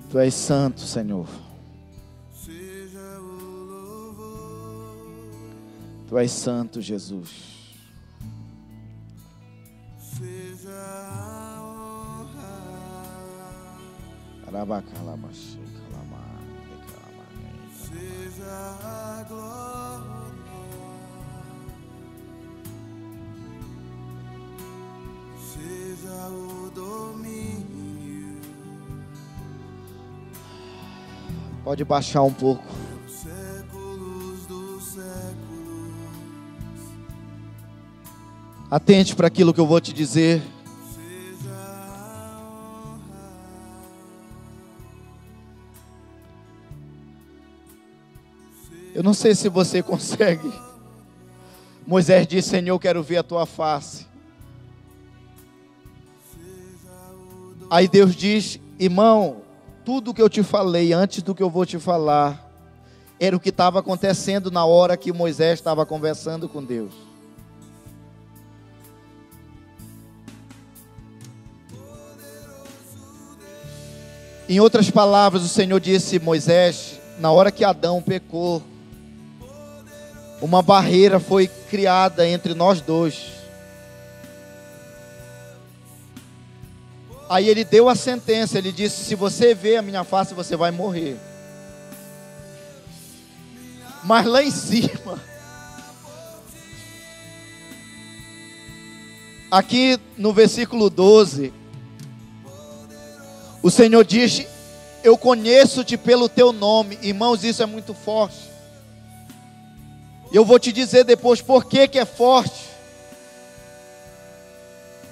[0.09, 1.27] Tu és santo, Senhor.
[2.33, 3.23] seja o
[3.71, 4.95] louvor,
[6.07, 7.29] Tu és santo, Jesus.
[9.99, 12.51] seja a honra,
[14.45, 15.33] calamar,
[17.73, 20.47] seja a glória,
[25.53, 27.36] seja o domínio.
[31.67, 32.63] Pode baixar um pouco.
[38.71, 40.41] Atente para aquilo que eu vou te dizer.
[48.95, 50.49] Eu não sei se você consegue.
[51.85, 54.07] Moisés disse: Senhor, quero ver a tua face.
[57.69, 59.41] Aí Deus diz: Irmão,
[59.87, 62.51] tudo que eu te falei antes do que eu vou te falar,
[63.17, 66.91] era o que estava acontecendo na hora que Moisés estava conversando com Deus.
[74.49, 78.61] Em outras palavras, o Senhor disse: Moisés, na hora que Adão pecou,
[80.41, 83.36] uma barreira foi criada entre nós dois.
[87.29, 90.71] Aí ele deu a sentença, ele disse: Se você ver a minha face, você vai
[90.71, 91.17] morrer.
[94.03, 95.21] Mas lá em cima,
[99.51, 101.53] aqui no versículo 12,
[103.61, 104.45] o Senhor diz:
[105.03, 106.97] Eu conheço-te pelo teu nome.
[107.01, 108.47] Irmãos, isso é muito forte.
[110.31, 112.67] Eu vou te dizer depois por que, que é forte.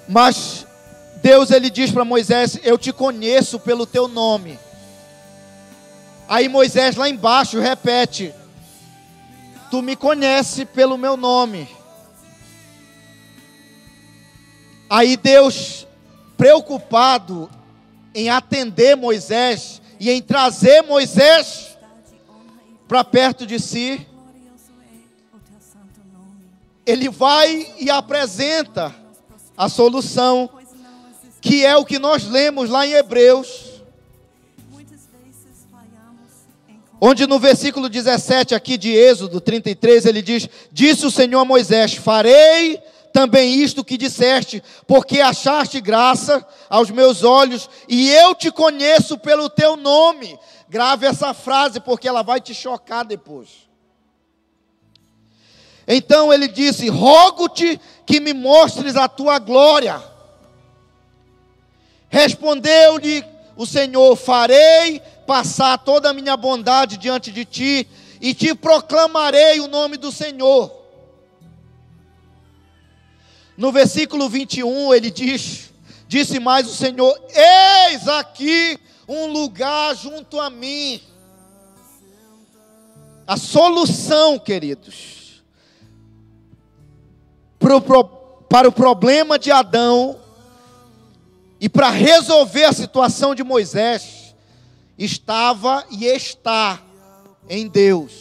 [0.07, 0.64] Mas
[1.25, 4.59] Deus ele diz para Moisés: Eu te conheço pelo teu nome.
[6.27, 8.31] Aí Moisés lá embaixo repete:
[9.71, 11.67] Tu me conhece pelo meu nome.
[14.87, 15.87] Aí Deus,
[16.37, 17.49] preocupado
[18.13, 21.75] em atender Moisés e em trazer Moisés
[22.87, 24.05] para perto de si,
[26.85, 28.93] ele vai e apresenta
[29.57, 30.54] a solução.
[31.45, 33.83] Que é o que nós lemos lá em Hebreus,
[36.99, 41.93] onde no versículo 17 aqui de Êxodo 33 ele diz: Disse o Senhor a Moisés:
[41.93, 42.81] Farei
[43.13, 49.47] também isto que disseste, porque achaste graça aos meus olhos, e eu te conheço pelo
[49.47, 50.39] teu nome.
[50.67, 53.49] Grave essa frase, porque ela vai te chocar depois.
[55.87, 60.14] Então ele disse: Rogo-te que me mostres a tua glória.
[62.15, 63.25] Respondeu-lhe
[63.57, 67.85] o Senhor: Farei passar toda a minha bondade diante de ti,
[68.21, 70.71] e te proclamarei o nome do Senhor.
[73.57, 75.73] No versículo 21 ele diz:
[76.07, 77.21] Disse mais o Senhor:
[77.89, 81.01] Eis aqui um lugar junto a mim.
[83.27, 85.43] A solução, queridos,
[87.59, 90.23] para o problema de Adão
[91.59, 94.35] e para resolver a situação de Moisés,
[94.97, 96.81] estava e está
[97.49, 98.11] em Deus,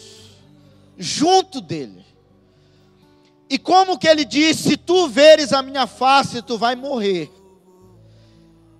[0.97, 2.05] junto dele.
[3.49, 7.30] E como que ele diz: se tu veres a minha face, tu vai morrer.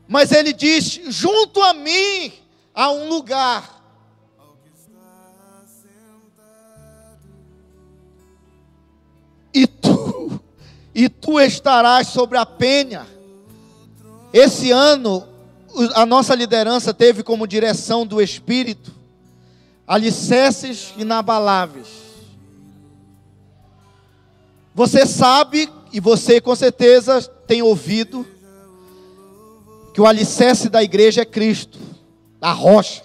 [0.07, 2.33] Mas ele diz: junto a mim
[2.75, 3.73] há um lugar.
[9.53, 10.41] E tu,
[10.93, 13.14] e tu estarás sobre a penha.
[14.35, 15.25] Esse ano,
[15.95, 18.93] a nossa liderança teve como direção do Espírito
[19.87, 21.87] alicerces inabaláveis.
[24.75, 28.27] Você sabe, e você com certeza tem ouvido,
[29.93, 31.79] que o alicerce da igreja é Cristo,
[32.41, 33.05] a rocha.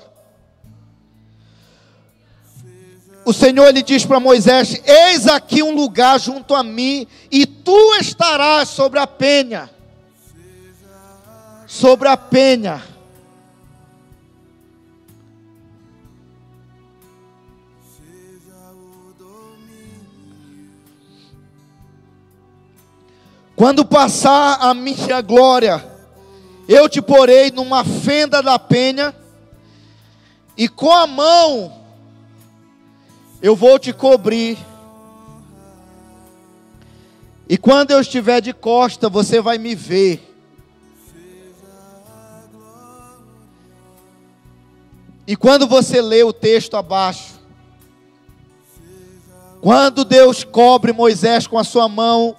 [3.23, 7.93] O Senhor ele diz para Moisés: Eis aqui um lugar junto a mim, e tu
[7.97, 9.69] estarás sobre a penha.
[11.70, 12.84] Sobre a penha.
[23.55, 25.86] Quando passar a minha glória,
[26.72, 29.11] Eu te porei numa fenda da penha,
[30.55, 31.82] e com a mão
[33.41, 34.55] eu vou te cobrir.
[37.49, 40.28] E quando eu estiver de costa, você vai me ver.
[45.30, 47.39] E quando você lê o texto abaixo,
[49.61, 52.36] quando Deus cobre Moisés com a sua mão,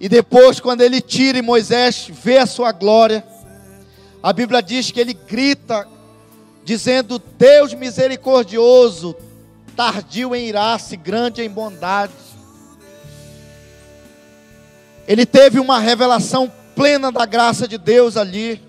[0.00, 3.24] e depois, quando ele tira e Moisés vê a sua glória,
[4.20, 5.86] a Bíblia diz que ele grita,
[6.64, 9.14] dizendo: Deus misericordioso,
[9.76, 12.12] tardio em irar-se, grande em bondade.
[15.06, 18.65] Ele teve uma revelação plena da graça de Deus ali.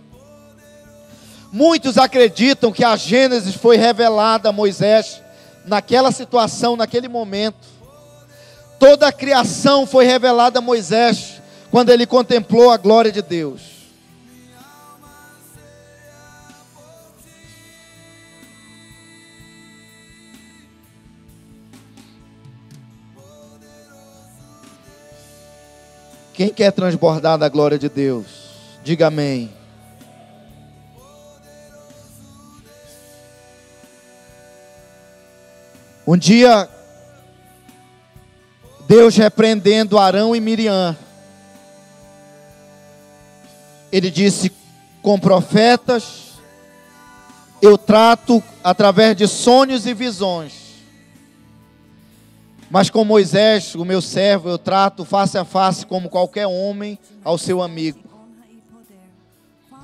[1.51, 5.21] Muitos acreditam que a Gênesis foi revelada a Moisés
[5.65, 7.67] naquela situação, naquele momento.
[8.79, 11.41] Toda a criação foi revelada a Moisés
[11.71, 13.77] quando ele contemplou a glória de Deus.
[26.33, 28.27] Quem quer transbordar da glória de Deus?
[28.83, 29.56] Diga amém.
[36.07, 36.69] Um dia,
[38.87, 40.95] Deus repreendendo Arão e Miriam,
[43.91, 44.49] ele disse:
[45.01, 46.39] com profetas
[47.61, 50.67] eu trato através de sonhos e visões.
[52.69, 57.37] Mas com Moisés, o meu servo, eu trato face a face como qualquer homem ao
[57.37, 57.99] seu amigo.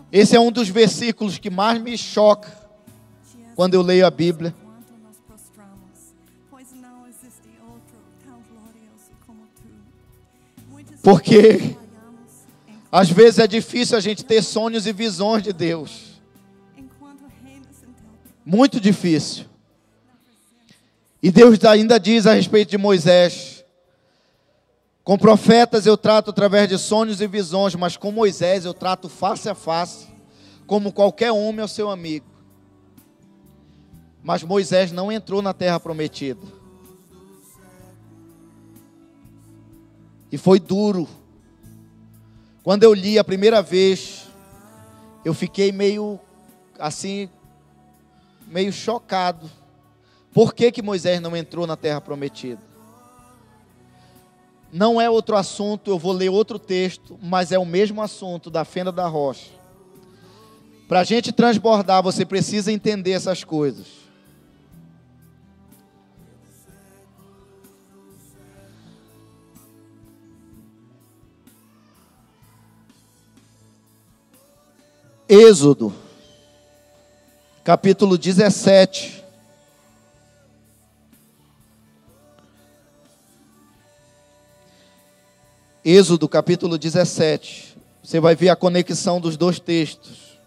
[0.09, 2.49] Esse é um dos versículos que mais me choca
[3.55, 4.55] quando eu leio a Bíblia.
[11.03, 11.75] Porque
[12.89, 16.21] às vezes é difícil a gente ter sonhos e visões de Deus.
[18.45, 19.45] Muito difícil.
[21.21, 23.65] E Deus ainda diz a respeito de Moisés:
[25.03, 29.49] com profetas eu trato através de sonhos e visões, mas com Moisés eu trato face
[29.49, 30.07] a face,
[30.65, 32.25] como qualquer homem ao seu amigo.
[34.23, 36.62] Mas Moisés não entrou na terra prometida.
[40.33, 41.07] E foi duro.
[42.61, 44.27] Quando eu li a primeira vez,
[45.23, 46.19] eu fiquei meio
[46.77, 47.29] assim,
[48.47, 49.49] meio chocado
[50.33, 52.59] por que, que Moisés não entrou na terra prometida?
[54.71, 58.65] Não é outro assunto, eu vou ler outro texto, mas é o mesmo assunto da
[58.65, 59.51] fenda da rocha.
[60.87, 63.85] Para a gente transbordar, você precisa entender essas coisas.
[75.27, 75.93] Êxodo,
[77.63, 79.23] capítulo 17.
[85.85, 87.77] Êxodo capítulo 17.
[88.03, 90.37] Você vai ver a conexão dos dois textos.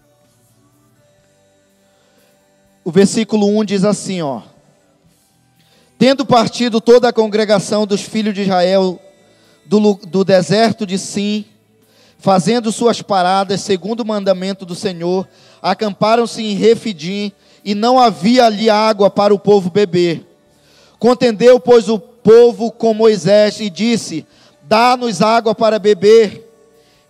[2.84, 4.42] O versículo 1 diz assim, ó:
[5.98, 9.00] Tendo partido toda a congregação dos filhos de Israel
[9.64, 11.46] do, do deserto de Sim,
[12.18, 15.26] fazendo suas paradas segundo o mandamento do Senhor,
[15.62, 17.32] acamparam-se em Refidim,
[17.64, 20.24] e não havia ali água para o povo beber.
[21.00, 24.24] Contendeu, pois, o povo com Moisés e disse:
[24.62, 26.48] Dá-nos água para beber.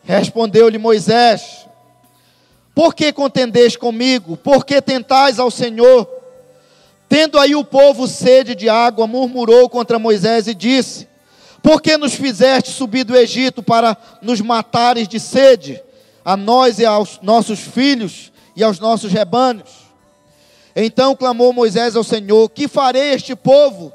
[0.03, 1.67] Respondeu-lhe Moisés:
[2.75, 4.37] Por que contendeis comigo?
[4.37, 6.09] Por que tentais ao Senhor?
[7.09, 11.07] Tendo aí o povo sede de água, murmurou contra Moisés e disse:
[11.67, 15.83] Por que nos fizeste subir do Egito para nos matares de sede,
[16.25, 19.69] a nós e aos nossos filhos e aos nossos rebanhos?
[20.77, 23.93] Então clamou Moisés ao Senhor: Que farei este povo?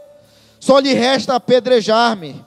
[0.60, 2.44] Só lhe resta apedrejar-me.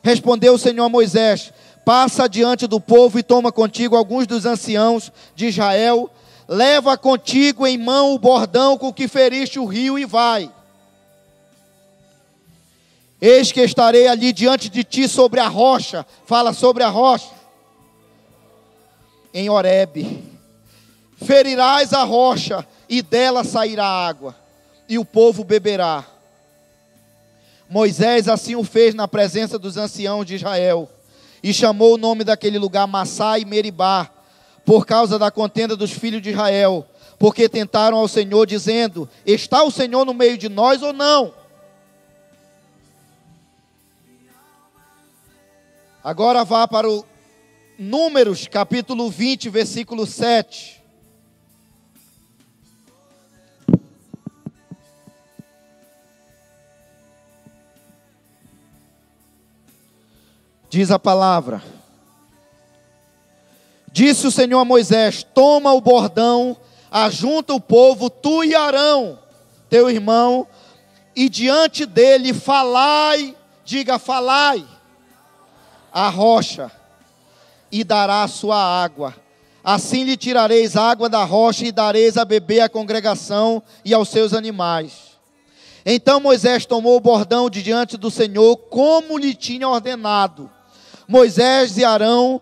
[0.00, 1.52] Respondeu o Senhor a Moisés:
[1.84, 6.08] Passa diante do povo e toma contigo alguns dos anciãos de Israel,
[6.46, 10.48] leva contigo em mão o bordão com que feriste o rio e vai.
[13.24, 17.30] Eis que estarei ali diante de ti sobre a rocha, fala sobre a rocha,
[19.32, 20.24] em Horebe.
[21.24, 24.34] Ferirás a rocha e dela sairá água,
[24.88, 26.04] e o povo beberá.
[27.70, 30.90] Moisés assim o fez na presença dos anciãos de Israel,
[31.44, 34.10] e chamou o nome daquele lugar Massá e Meribá,
[34.64, 36.84] por causa da contenda dos filhos de Israel,
[37.20, 41.41] porque tentaram ao Senhor, dizendo: Está o Senhor no meio de nós ou não?
[46.04, 47.04] Agora vá para o
[47.78, 50.82] Números, capítulo 20, versículo 7.
[60.68, 61.62] Diz a palavra:
[63.92, 66.56] Disse o Senhor a Moisés: Toma o bordão,
[66.90, 69.20] ajunta o povo, tu e Arão,
[69.70, 70.48] teu irmão,
[71.14, 74.66] e diante dele falai, diga falai,
[75.92, 76.70] a rocha,
[77.70, 79.14] e dará a sua água.
[79.64, 84.34] Assim lhe tirareis água da rocha e dareis a beber à congregação e aos seus
[84.34, 85.12] animais.
[85.84, 90.50] Então Moisés tomou o bordão de diante do Senhor, como lhe tinha ordenado.
[91.08, 92.40] Moisés e Arão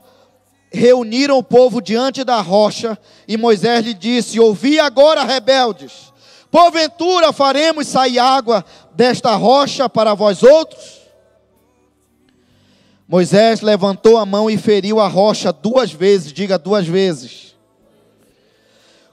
[0.73, 6.13] reuniram o povo diante da rocha, e Moisés lhe disse: Ouvi agora, rebeldes,
[6.51, 11.00] porventura faremos sair água desta rocha para vós outros?
[13.11, 17.57] Moisés levantou a mão e feriu a rocha duas vezes, diga duas vezes,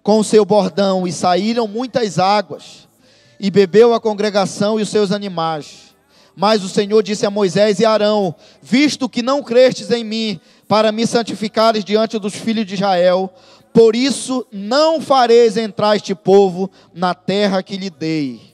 [0.03, 2.87] com o seu bordão, e saíram muitas águas,
[3.39, 5.95] e bebeu a congregação e os seus animais.
[6.35, 10.91] Mas o Senhor disse a Moisés e Arão: Visto que não crestes em mim, para
[10.91, 13.33] me santificares diante dos filhos de Israel,
[13.73, 18.46] por isso não fareis entrar este povo na terra que lhe dei.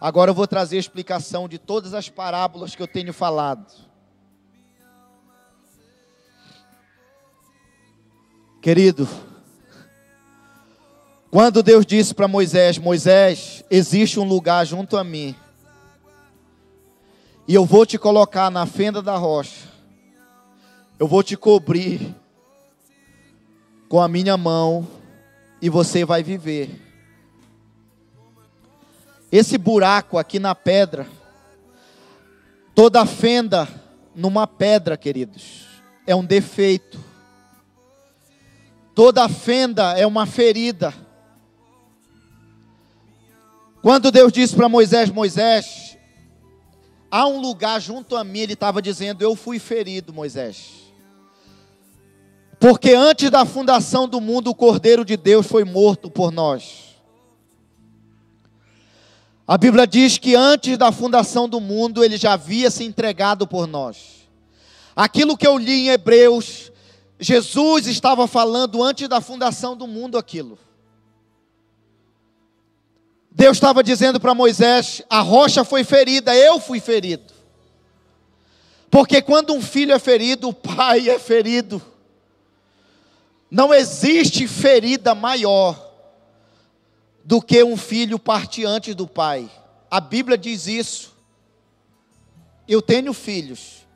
[0.00, 3.70] Agora eu vou trazer a explicação de todas as parábolas que eu tenho falado.
[8.62, 9.06] Querido,
[11.30, 15.34] quando Deus disse para Moisés: Moisés, existe um lugar junto a mim,
[17.46, 19.68] e eu vou te colocar na fenda da rocha,
[20.98, 22.14] eu vou te cobrir
[23.88, 24.88] com a minha mão,
[25.60, 26.89] e você vai viver.
[29.32, 31.06] Esse buraco aqui na pedra,
[32.74, 33.68] toda fenda
[34.14, 35.66] numa pedra, queridos,
[36.06, 36.98] é um defeito.
[38.94, 40.92] Toda fenda é uma ferida.
[43.80, 45.96] Quando Deus disse para Moisés: Moisés,
[47.08, 50.80] há um lugar junto a mim, ele estava dizendo: Eu fui ferido, Moisés.
[52.58, 56.89] Porque antes da fundação do mundo, o Cordeiro de Deus foi morto por nós.
[59.50, 63.66] A Bíblia diz que antes da fundação do mundo ele já havia se entregado por
[63.66, 64.28] nós.
[64.94, 66.70] Aquilo que eu li em Hebreus,
[67.18, 70.56] Jesus estava falando antes da fundação do mundo aquilo.
[73.28, 77.34] Deus estava dizendo para Moisés: a rocha foi ferida, eu fui ferido.
[78.88, 81.82] Porque quando um filho é ferido, o pai é ferido.
[83.50, 85.89] Não existe ferida maior
[87.30, 89.48] do que um filho partir antes do pai.
[89.88, 91.14] A Bíblia diz isso.
[92.66, 93.86] Eu tenho filhos.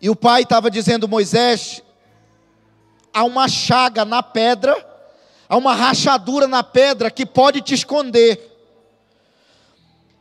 [0.00, 1.82] E o pai estava dizendo, Moisés,
[3.12, 4.74] há uma chaga na pedra,
[5.46, 8.40] há uma rachadura na pedra que pode te esconder.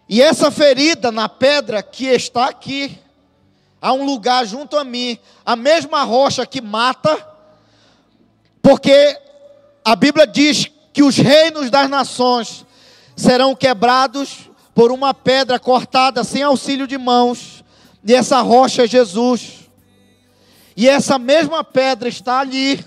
[0.09, 2.99] E essa ferida na pedra que está aqui,
[3.81, 7.36] há um lugar junto a mim, a mesma rocha que mata,
[8.67, 9.17] porque
[9.85, 12.65] a Bíblia diz que os reinos das nações
[13.15, 17.63] serão quebrados por uma pedra cortada sem auxílio de mãos,
[18.03, 19.69] e essa rocha é Jesus.
[20.75, 22.83] E essa mesma pedra está ali,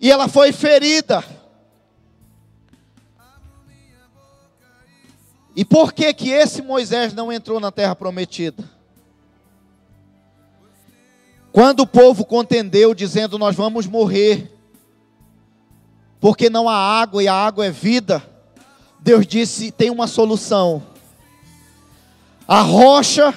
[0.00, 1.24] e ela foi ferida.
[5.56, 8.62] E por que que esse Moisés não entrou na terra prometida?
[11.52, 14.52] Quando o povo contendeu, dizendo: Nós vamos morrer,
[16.20, 18.22] porque não há água e a água é vida,
[19.00, 20.82] Deus disse: Tem uma solução.
[22.46, 23.34] A rocha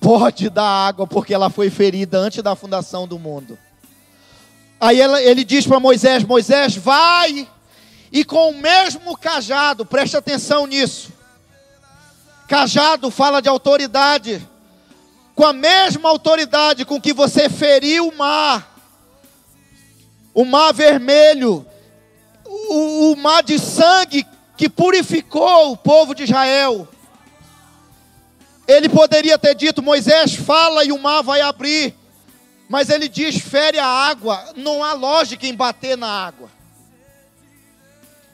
[0.00, 3.58] pode dar água, porque ela foi ferida antes da fundação do mundo.
[4.80, 7.48] Aí ele diz para Moisés: Moisés, vai
[8.12, 11.12] e com o mesmo cajado, preste atenção nisso.
[12.48, 14.46] Cajado fala de autoridade
[15.36, 18.74] com a mesma autoridade com que você feriu o mar,
[20.32, 21.64] o mar vermelho,
[22.46, 24.26] o, o mar de sangue
[24.56, 26.88] que purificou o povo de Israel.
[28.66, 31.94] Ele poderia ter dito: Moisés, fala e o mar vai abrir.
[32.66, 34.42] Mas ele diz: fere a água.
[34.56, 36.48] Não há lógica em bater na água.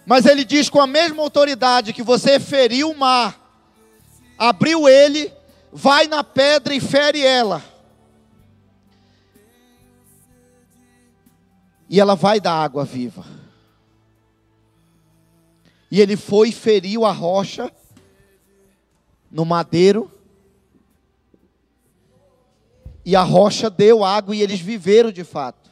[0.06, 3.38] Mas ele diz com a mesma autoridade que você feriu o mar,
[4.38, 5.32] abriu ele
[5.72, 7.64] vai na pedra e fere ela.
[11.88, 13.24] E ela vai dar água viva.
[15.90, 17.72] E ele foi e feriu a rocha.
[19.30, 20.10] no madeiro.
[23.04, 25.70] E a rocha deu água e eles viveram de fato.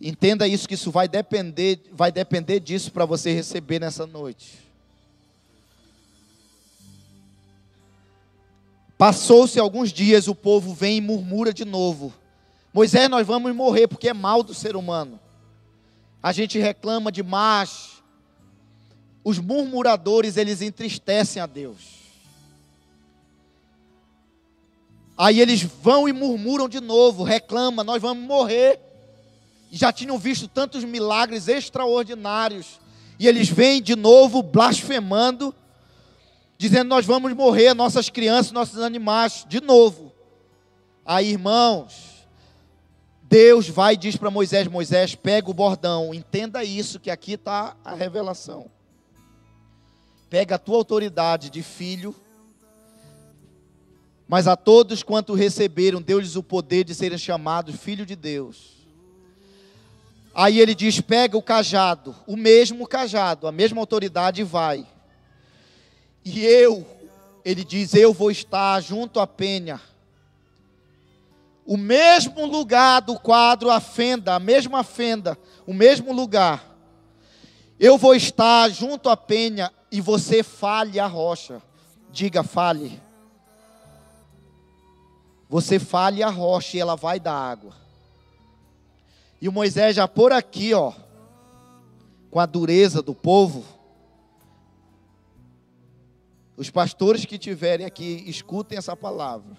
[0.00, 4.63] Entenda isso que isso vai depender, vai depender disso para você receber nessa noite.
[8.96, 12.12] Passou-se alguns dias, o povo vem e murmura de novo.
[12.72, 15.18] Moisés, nós vamos morrer porque é mal do ser humano.
[16.22, 18.02] A gente reclama demais.
[19.22, 22.04] Os murmuradores, eles entristecem a Deus.
[25.16, 28.80] Aí eles vão e murmuram de novo, reclamam, nós vamos morrer.
[29.70, 32.80] Já tinham visto tantos milagres extraordinários.
[33.18, 35.54] E eles vêm de novo blasfemando,
[36.68, 40.12] dizendo: Nós vamos morrer, nossas crianças, nossos animais, de novo.
[41.04, 42.26] Aí, irmãos,
[43.22, 47.76] Deus vai e diz para Moisés: Moisés, pega o bordão, entenda isso, que aqui está
[47.84, 48.70] a revelação.
[50.28, 52.14] Pega a tua autoridade de filho
[54.26, 58.74] mas a todos quanto receberam, deu-lhes o poder de serem chamados filho de Deus.
[60.34, 64.86] Aí ele diz: pega o cajado, o mesmo cajado, a mesma autoridade e vai.
[66.24, 66.86] E eu,
[67.44, 69.80] ele diz: eu vou estar junto à penha.
[71.66, 76.74] O mesmo lugar do quadro, a fenda, a mesma fenda, o mesmo lugar.
[77.78, 81.62] Eu vou estar junto à penha e você fale a rocha.
[82.10, 83.00] Diga, fale.
[85.48, 87.72] Você fale a rocha e ela vai dar água.
[89.40, 90.92] E o Moisés já por aqui, ó,
[92.30, 93.64] com a dureza do povo.
[96.56, 99.56] Os pastores que tiverem aqui, escutem essa palavra.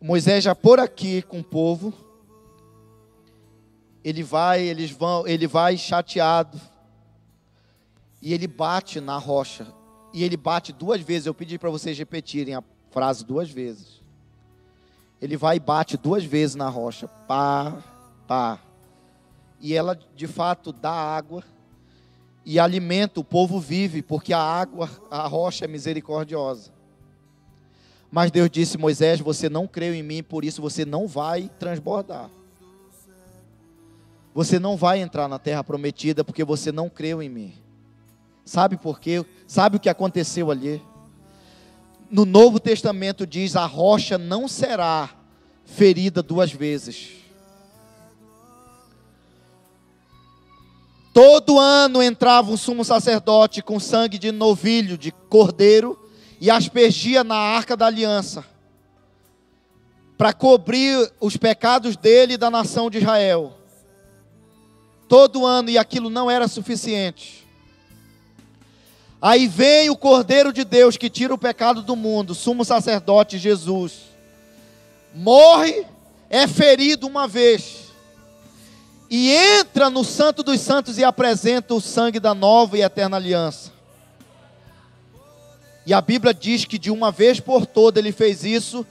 [0.00, 1.92] Moisés já por aqui com o povo.
[4.02, 6.58] Ele vai, eles vão, ele vai chateado.
[8.22, 9.66] E ele bate na rocha
[10.12, 11.26] e ele bate duas vezes.
[11.26, 14.02] Eu pedi para vocês repetirem a frase duas vezes.
[15.20, 17.06] Ele vai e bate duas vezes na rocha.
[17.06, 17.82] Pá,
[18.26, 18.60] pá.
[19.60, 21.44] E ela de fato dá água
[22.50, 26.72] e alimenta, o povo vive, porque a água, a rocha é misericordiosa.
[28.10, 32.30] Mas Deus disse: Moisés, você não creu em mim, por isso você não vai transbordar.
[34.32, 37.52] Você não vai entrar na terra prometida, porque você não creu em mim.
[38.46, 39.22] Sabe por quê?
[39.46, 40.82] Sabe o que aconteceu ali?
[42.10, 45.10] No Novo Testamento diz: a rocha não será
[45.66, 47.10] ferida duas vezes.
[51.20, 55.98] Todo ano entrava um sumo sacerdote com sangue de novilho, de cordeiro,
[56.40, 58.44] e aspergia na arca da aliança,
[60.16, 63.52] para cobrir os pecados dele e da nação de Israel.
[65.08, 67.44] Todo ano, e aquilo não era suficiente.
[69.20, 74.02] Aí vem o Cordeiro de Deus que tira o pecado do mundo, sumo sacerdote Jesus.
[75.12, 75.84] Morre,
[76.30, 77.87] é ferido uma vez.
[79.10, 83.72] E entra no Santo dos Santos e apresenta o sangue da nova e eterna aliança.
[85.86, 88.86] E a Bíblia diz que de uma vez por toda ele fez isso.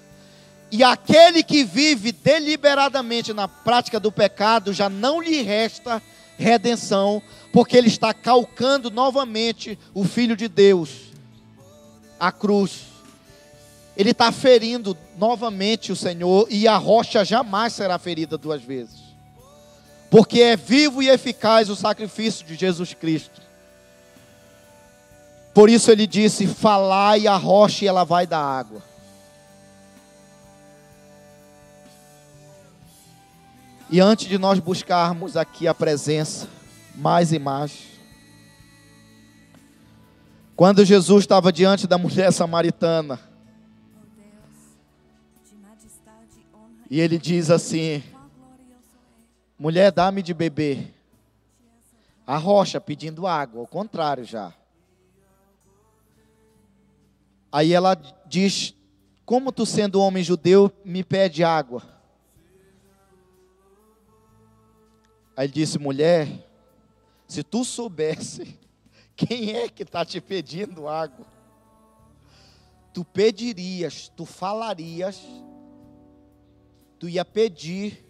[0.71, 6.01] E aquele que vive deliberadamente na prática do pecado já não lhe resta
[6.37, 10.89] redenção, porque ele está calcando novamente o Filho de Deus,
[12.19, 12.81] a cruz.
[13.95, 18.99] Ele está ferindo novamente o Senhor, e a rocha jamais será ferida duas vezes,
[20.09, 23.41] porque é vivo e eficaz o sacrifício de Jesus Cristo.
[25.53, 28.81] Por isso ele disse: Falai a rocha e ela vai dar água.
[33.89, 36.47] E antes de nós buscarmos aqui a presença,
[36.95, 37.71] mais e mais.
[40.55, 43.19] Quando Jesus estava diante da mulher samaritana,
[46.89, 48.03] e ele diz assim:
[49.57, 50.93] Mulher, dá-me de beber.
[52.25, 54.53] A rocha pedindo água, ao contrário já.
[57.51, 57.95] Aí ela
[58.25, 58.75] diz:
[59.25, 61.81] Como tu, sendo homem judeu, me pede água?
[65.35, 66.27] Aí ele disse: Mulher,
[67.27, 68.59] se tu soubesse
[69.15, 71.25] quem é que está te pedindo água,
[72.93, 75.21] tu pedirias, tu falarias,
[76.99, 78.06] tu ia pedir,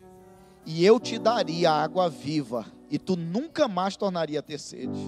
[0.67, 4.99] e eu te daria água viva, e tu nunca mais tornaria a ter sede.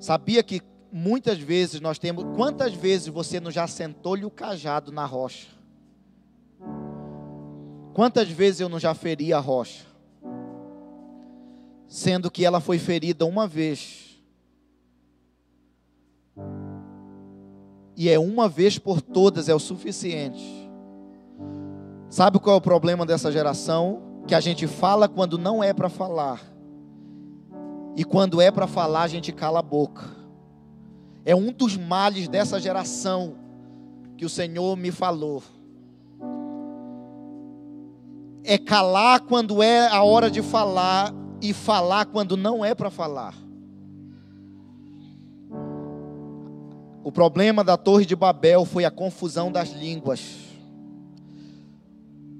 [0.00, 0.60] Sabia que
[0.90, 5.46] muitas vezes nós temos, quantas vezes você não já sentou-lhe o cajado na rocha?
[7.94, 9.92] Quantas vezes eu não já feri a rocha?
[11.92, 14.18] sendo que ela foi ferida uma vez.
[17.94, 20.61] E é uma vez por todas é o suficiente.
[22.12, 24.02] Sabe qual é o problema dessa geração?
[24.26, 26.42] Que a gente fala quando não é para falar.
[27.96, 30.04] E quando é para falar, a gente cala a boca.
[31.24, 33.36] É um dos males dessa geração
[34.18, 35.42] que o Senhor me falou.
[38.44, 43.34] É calar quando é a hora de falar e falar quando não é para falar.
[47.02, 50.51] O problema da Torre de Babel foi a confusão das línguas.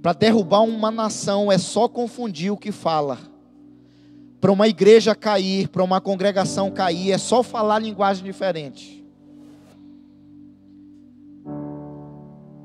[0.03, 3.19] Para derrubar uma nação é só confundir o que fala.
[4.41, 9.07] Para uma igreja cair, para uma congregação cair, é só falar linguagem diferente.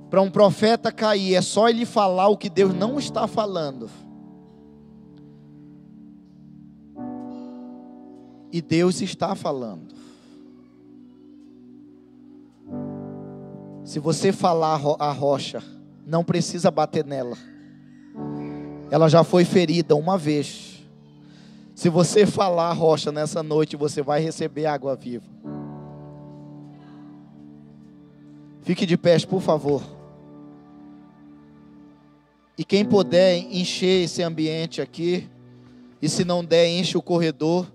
[0.10, 3.88] Para um profeta cair, é só ele falar o que Deus não está falando.
[8.52, 9.94] E Deus está falando.
[13.84, 15.62] Se você falar a rocha,
[16.08, 17.38] não precisa bater nela.
[18.90, 20.82] Ela já foi ferida uma vez.
[21.76, 25.26] Se você falar rocha nessa noite, você vai receber água viva.
[28.62, 29.84] Fique de pé, por favor.
[32.58, 35.28] E quem puder encher esse ambiente aqui,
[36.02, 37.68] e se não der, enche o corredor.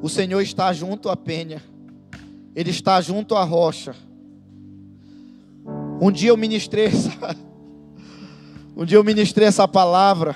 [0.00, 1.60] O Senhor está junto à penha,
[2.54, 3.94] Ele está junto à rocha.
[6.02, 7.36] Um dia eu ministrei essa,
[8.76, 10.34] um dia eu ministrei essa palavra.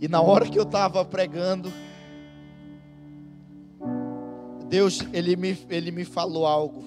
[0.00, 1.70] E na hora que eu estava pregando,
[4.70, 6.86] Deus, ele me, ele me falou algo.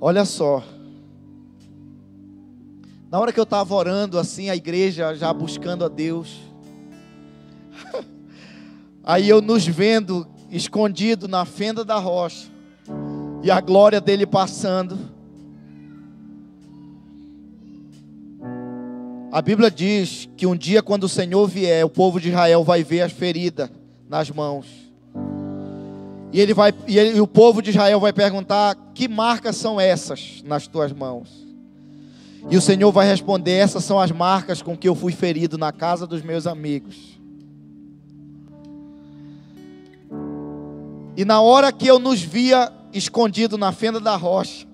[0.00, 0.62] Olha só.
[3.10, 6.51] Na hora que eu estava orando assim, a igreja já buscando a Deus.
[9.04, 12.48] Aí eu nos vendo escondido na fenda da rocha.
[13.42, 14.96] E a glória dele passando.
[19.32, 22.84] A Bíblia diz que um dia, quando o Senhor vier, o povo de Israel vai
[22.84, 23.70] ver as feridas
[24.08, 24.66] nas mãos.
[26.32, 29.80] E, ele vai, e, ele, e o povo de Israel vai perguntar: Que marcas são
[29.80, 31.28] essas nas tuas mãos?
[32.50, 35.72] E o Senhor vai responder: Essas são as marcas com que eu fui ferido na
[35.72, 37.21] casa dos meus amigos.
[41.16, 44.66] E na hora que eu nos via escondido na fenda da rocha,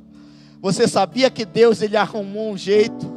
[0.60, 3.16] você sabia que Deus ele arrumou um jeito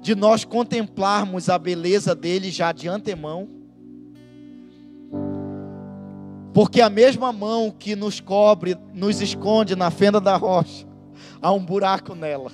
[0.00, 3.48] de nós contemplarmos a beleza dele já de antemão?
[6.52, 10.86] Porque a mesma mão que nos cobre, nos esconde na fenda da rocha,
[11.40, 12.50] há um buraco nela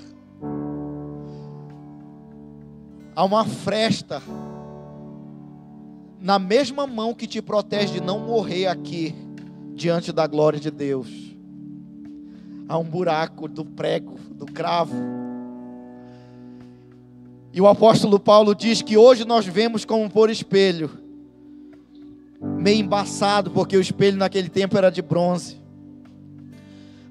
[3.17, 4.23] há uma fresta
[6.27, 9.15] na mesma mão que te protege de não morrer aqui
[9.77, 11.07] diante da glória de Deus.
[12.69, 14.97] Há um buraco do prego, do cravo.
[17.53, 20.91] E o apóstolo Paulo diz que hoje nós vemos como por espelho,
[22.43, 25.63] meio embaçado, porque o espelho naquele tempo era de bronze.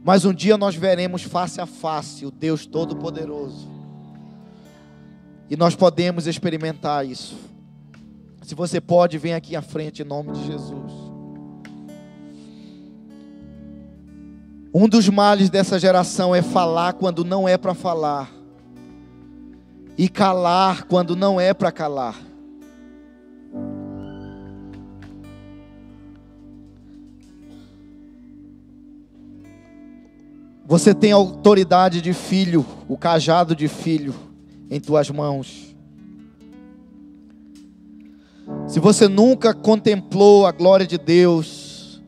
[0.03, 3.69] Mas um dia nós veremos face a face o Deus Todo-Poderoso.
[5.49, 7.54] E nós podemos experimentar isso.
[8.45, 10.93] Se você pode, vem aqui à frente em nome de Jesus.
[14.71, 18.31] Um dos males dessa geração é falar quando não é para falar,
[19.97, 22.21] e calar quando não é para calar.
[30.67, 34.13] Você tem autoridade de filho, o cajado de filho
[34.69, 35.74] em tuas mãos.
[38.67, 42.01] Se você nunca contemplou a glória de Deus,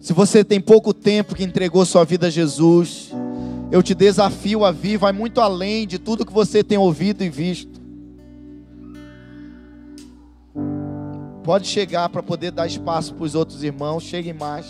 [0.00, 3.10] se você tem pouco tempo que entregou sua vida a Jesus,
[3.70, 7.28] eu te desafio a vir, vai muito além de tudo que você tem ouvido e
[7.28, 7.80] visto.
[11.44, 14.66] Pode chegar para poder dar espaço para os outros irmãos, cheguem mais.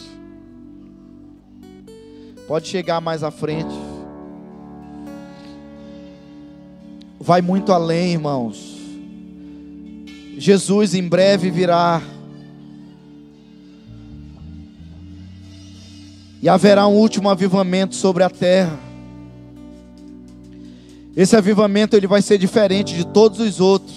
[2.47, 3.93] Pode chegar mais à frente.
[7.23, 8.82] vai muito além, irmãos.
[10.43, 12.03] Jesus em breve virá.
[16.43, 18.77] E haverá um último avivamento sobre a terra.
[21.17, 23.95] Esse avivamento ele vai ser diferente de todos os outros.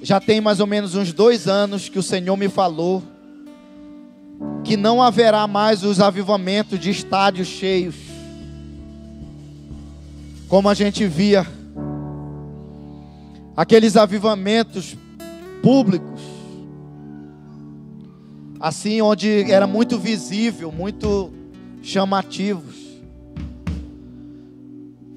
[0.00, 3.02] Já tem mais ou menos uns dois anos que o Senhor me falou
[4.62, 7.96] que não haverá mais os avivamentos de estádios cheios,
[10.48, 11.44] como a gente via,
[13.60, 14.96] aqueles avivamentos
[15.62, 16.22] públicos,
[18.58, 21.30] assim, onde era muito visível, muito
[21.82, 22.74] chamativos.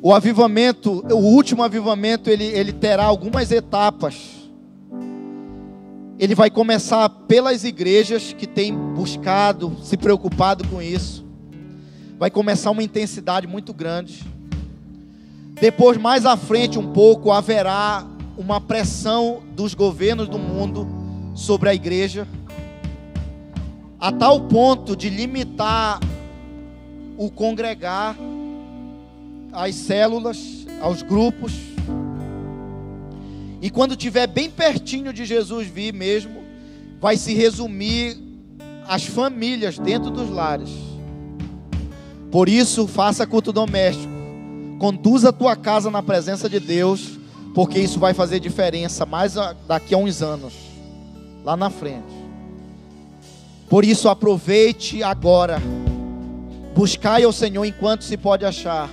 [0.02, 4.44] O avivamento, o último avivamento, ele, ele terá algumas etapas
[6.20, 11.26] ele vai começar pelas igrejas que têm buscado, se preocupado com isso.
[12.20, 14.24] Vai começar uma intensidade muito grande.
[15.60, 18.06] Depois, mais à frente um pouco, haverá
[18.38, 20.88] uma pressão dos governos do mundo
[21.36, 22.28] sobre a igreja,
[24.00, 26.00] a tal ponto de limitar
[27.18, 28.16] o congregar,
[29.52, 31.54] as células, aos grupos
[33.64, 36.44] e quando tiver bem pertinho de Jesus vir mesmo,
[37.00, 38.18] vai se resumir
[38.86, 40.70] as famílias dentro dos lares.
[42.30, 44.12] Por isso, faça culto doméstico.
[44.80, 47.18] Conduza a tua casa na presença de Deus,
[47.54, 49.36] porque isso vai fazer diferença mais
[49.68, 50.54] daqui a uns anos,
[51.44, 52.24] lá na frente.
[53.70, 55.62] Por isso, aproveite agora.
[56.76, 58.90] Buscai ao Senhor enquanto se pode achar.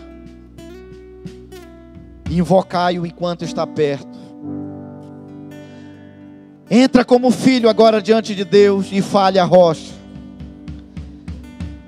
[2.30, 4.18] Invocai-o enquanto está perto.
[6.70, 9.92] Entra como filho agora diante de Deus e fale a rocha.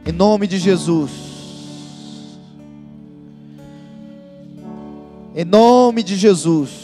[0.05, 1.22] Em nome de Jesus.
[5.35, 6.82] Em nome de Jesus.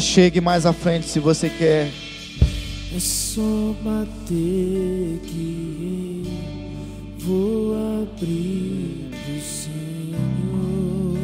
[0.00, 1.90] Se achegue mais à frente se você quer.
[2.96, 11.18] É só bater que eu vou abrir pro Senhor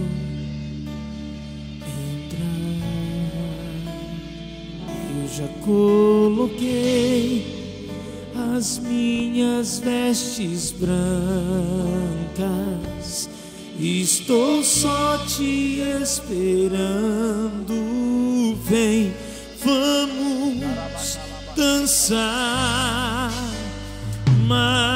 [2.21, 2.77] entrar.
[5.23, 7.47] Eu já coloquei
[8.55, 10.91] as minhas vestes brancas.
[13.81, 18.06] Estou só te esperando.
[18.65, 19.15] Vem,
[19.65, 21.19] vamos
[21.57, 23.31] dançar.
[24.47, 24.96] Maranata.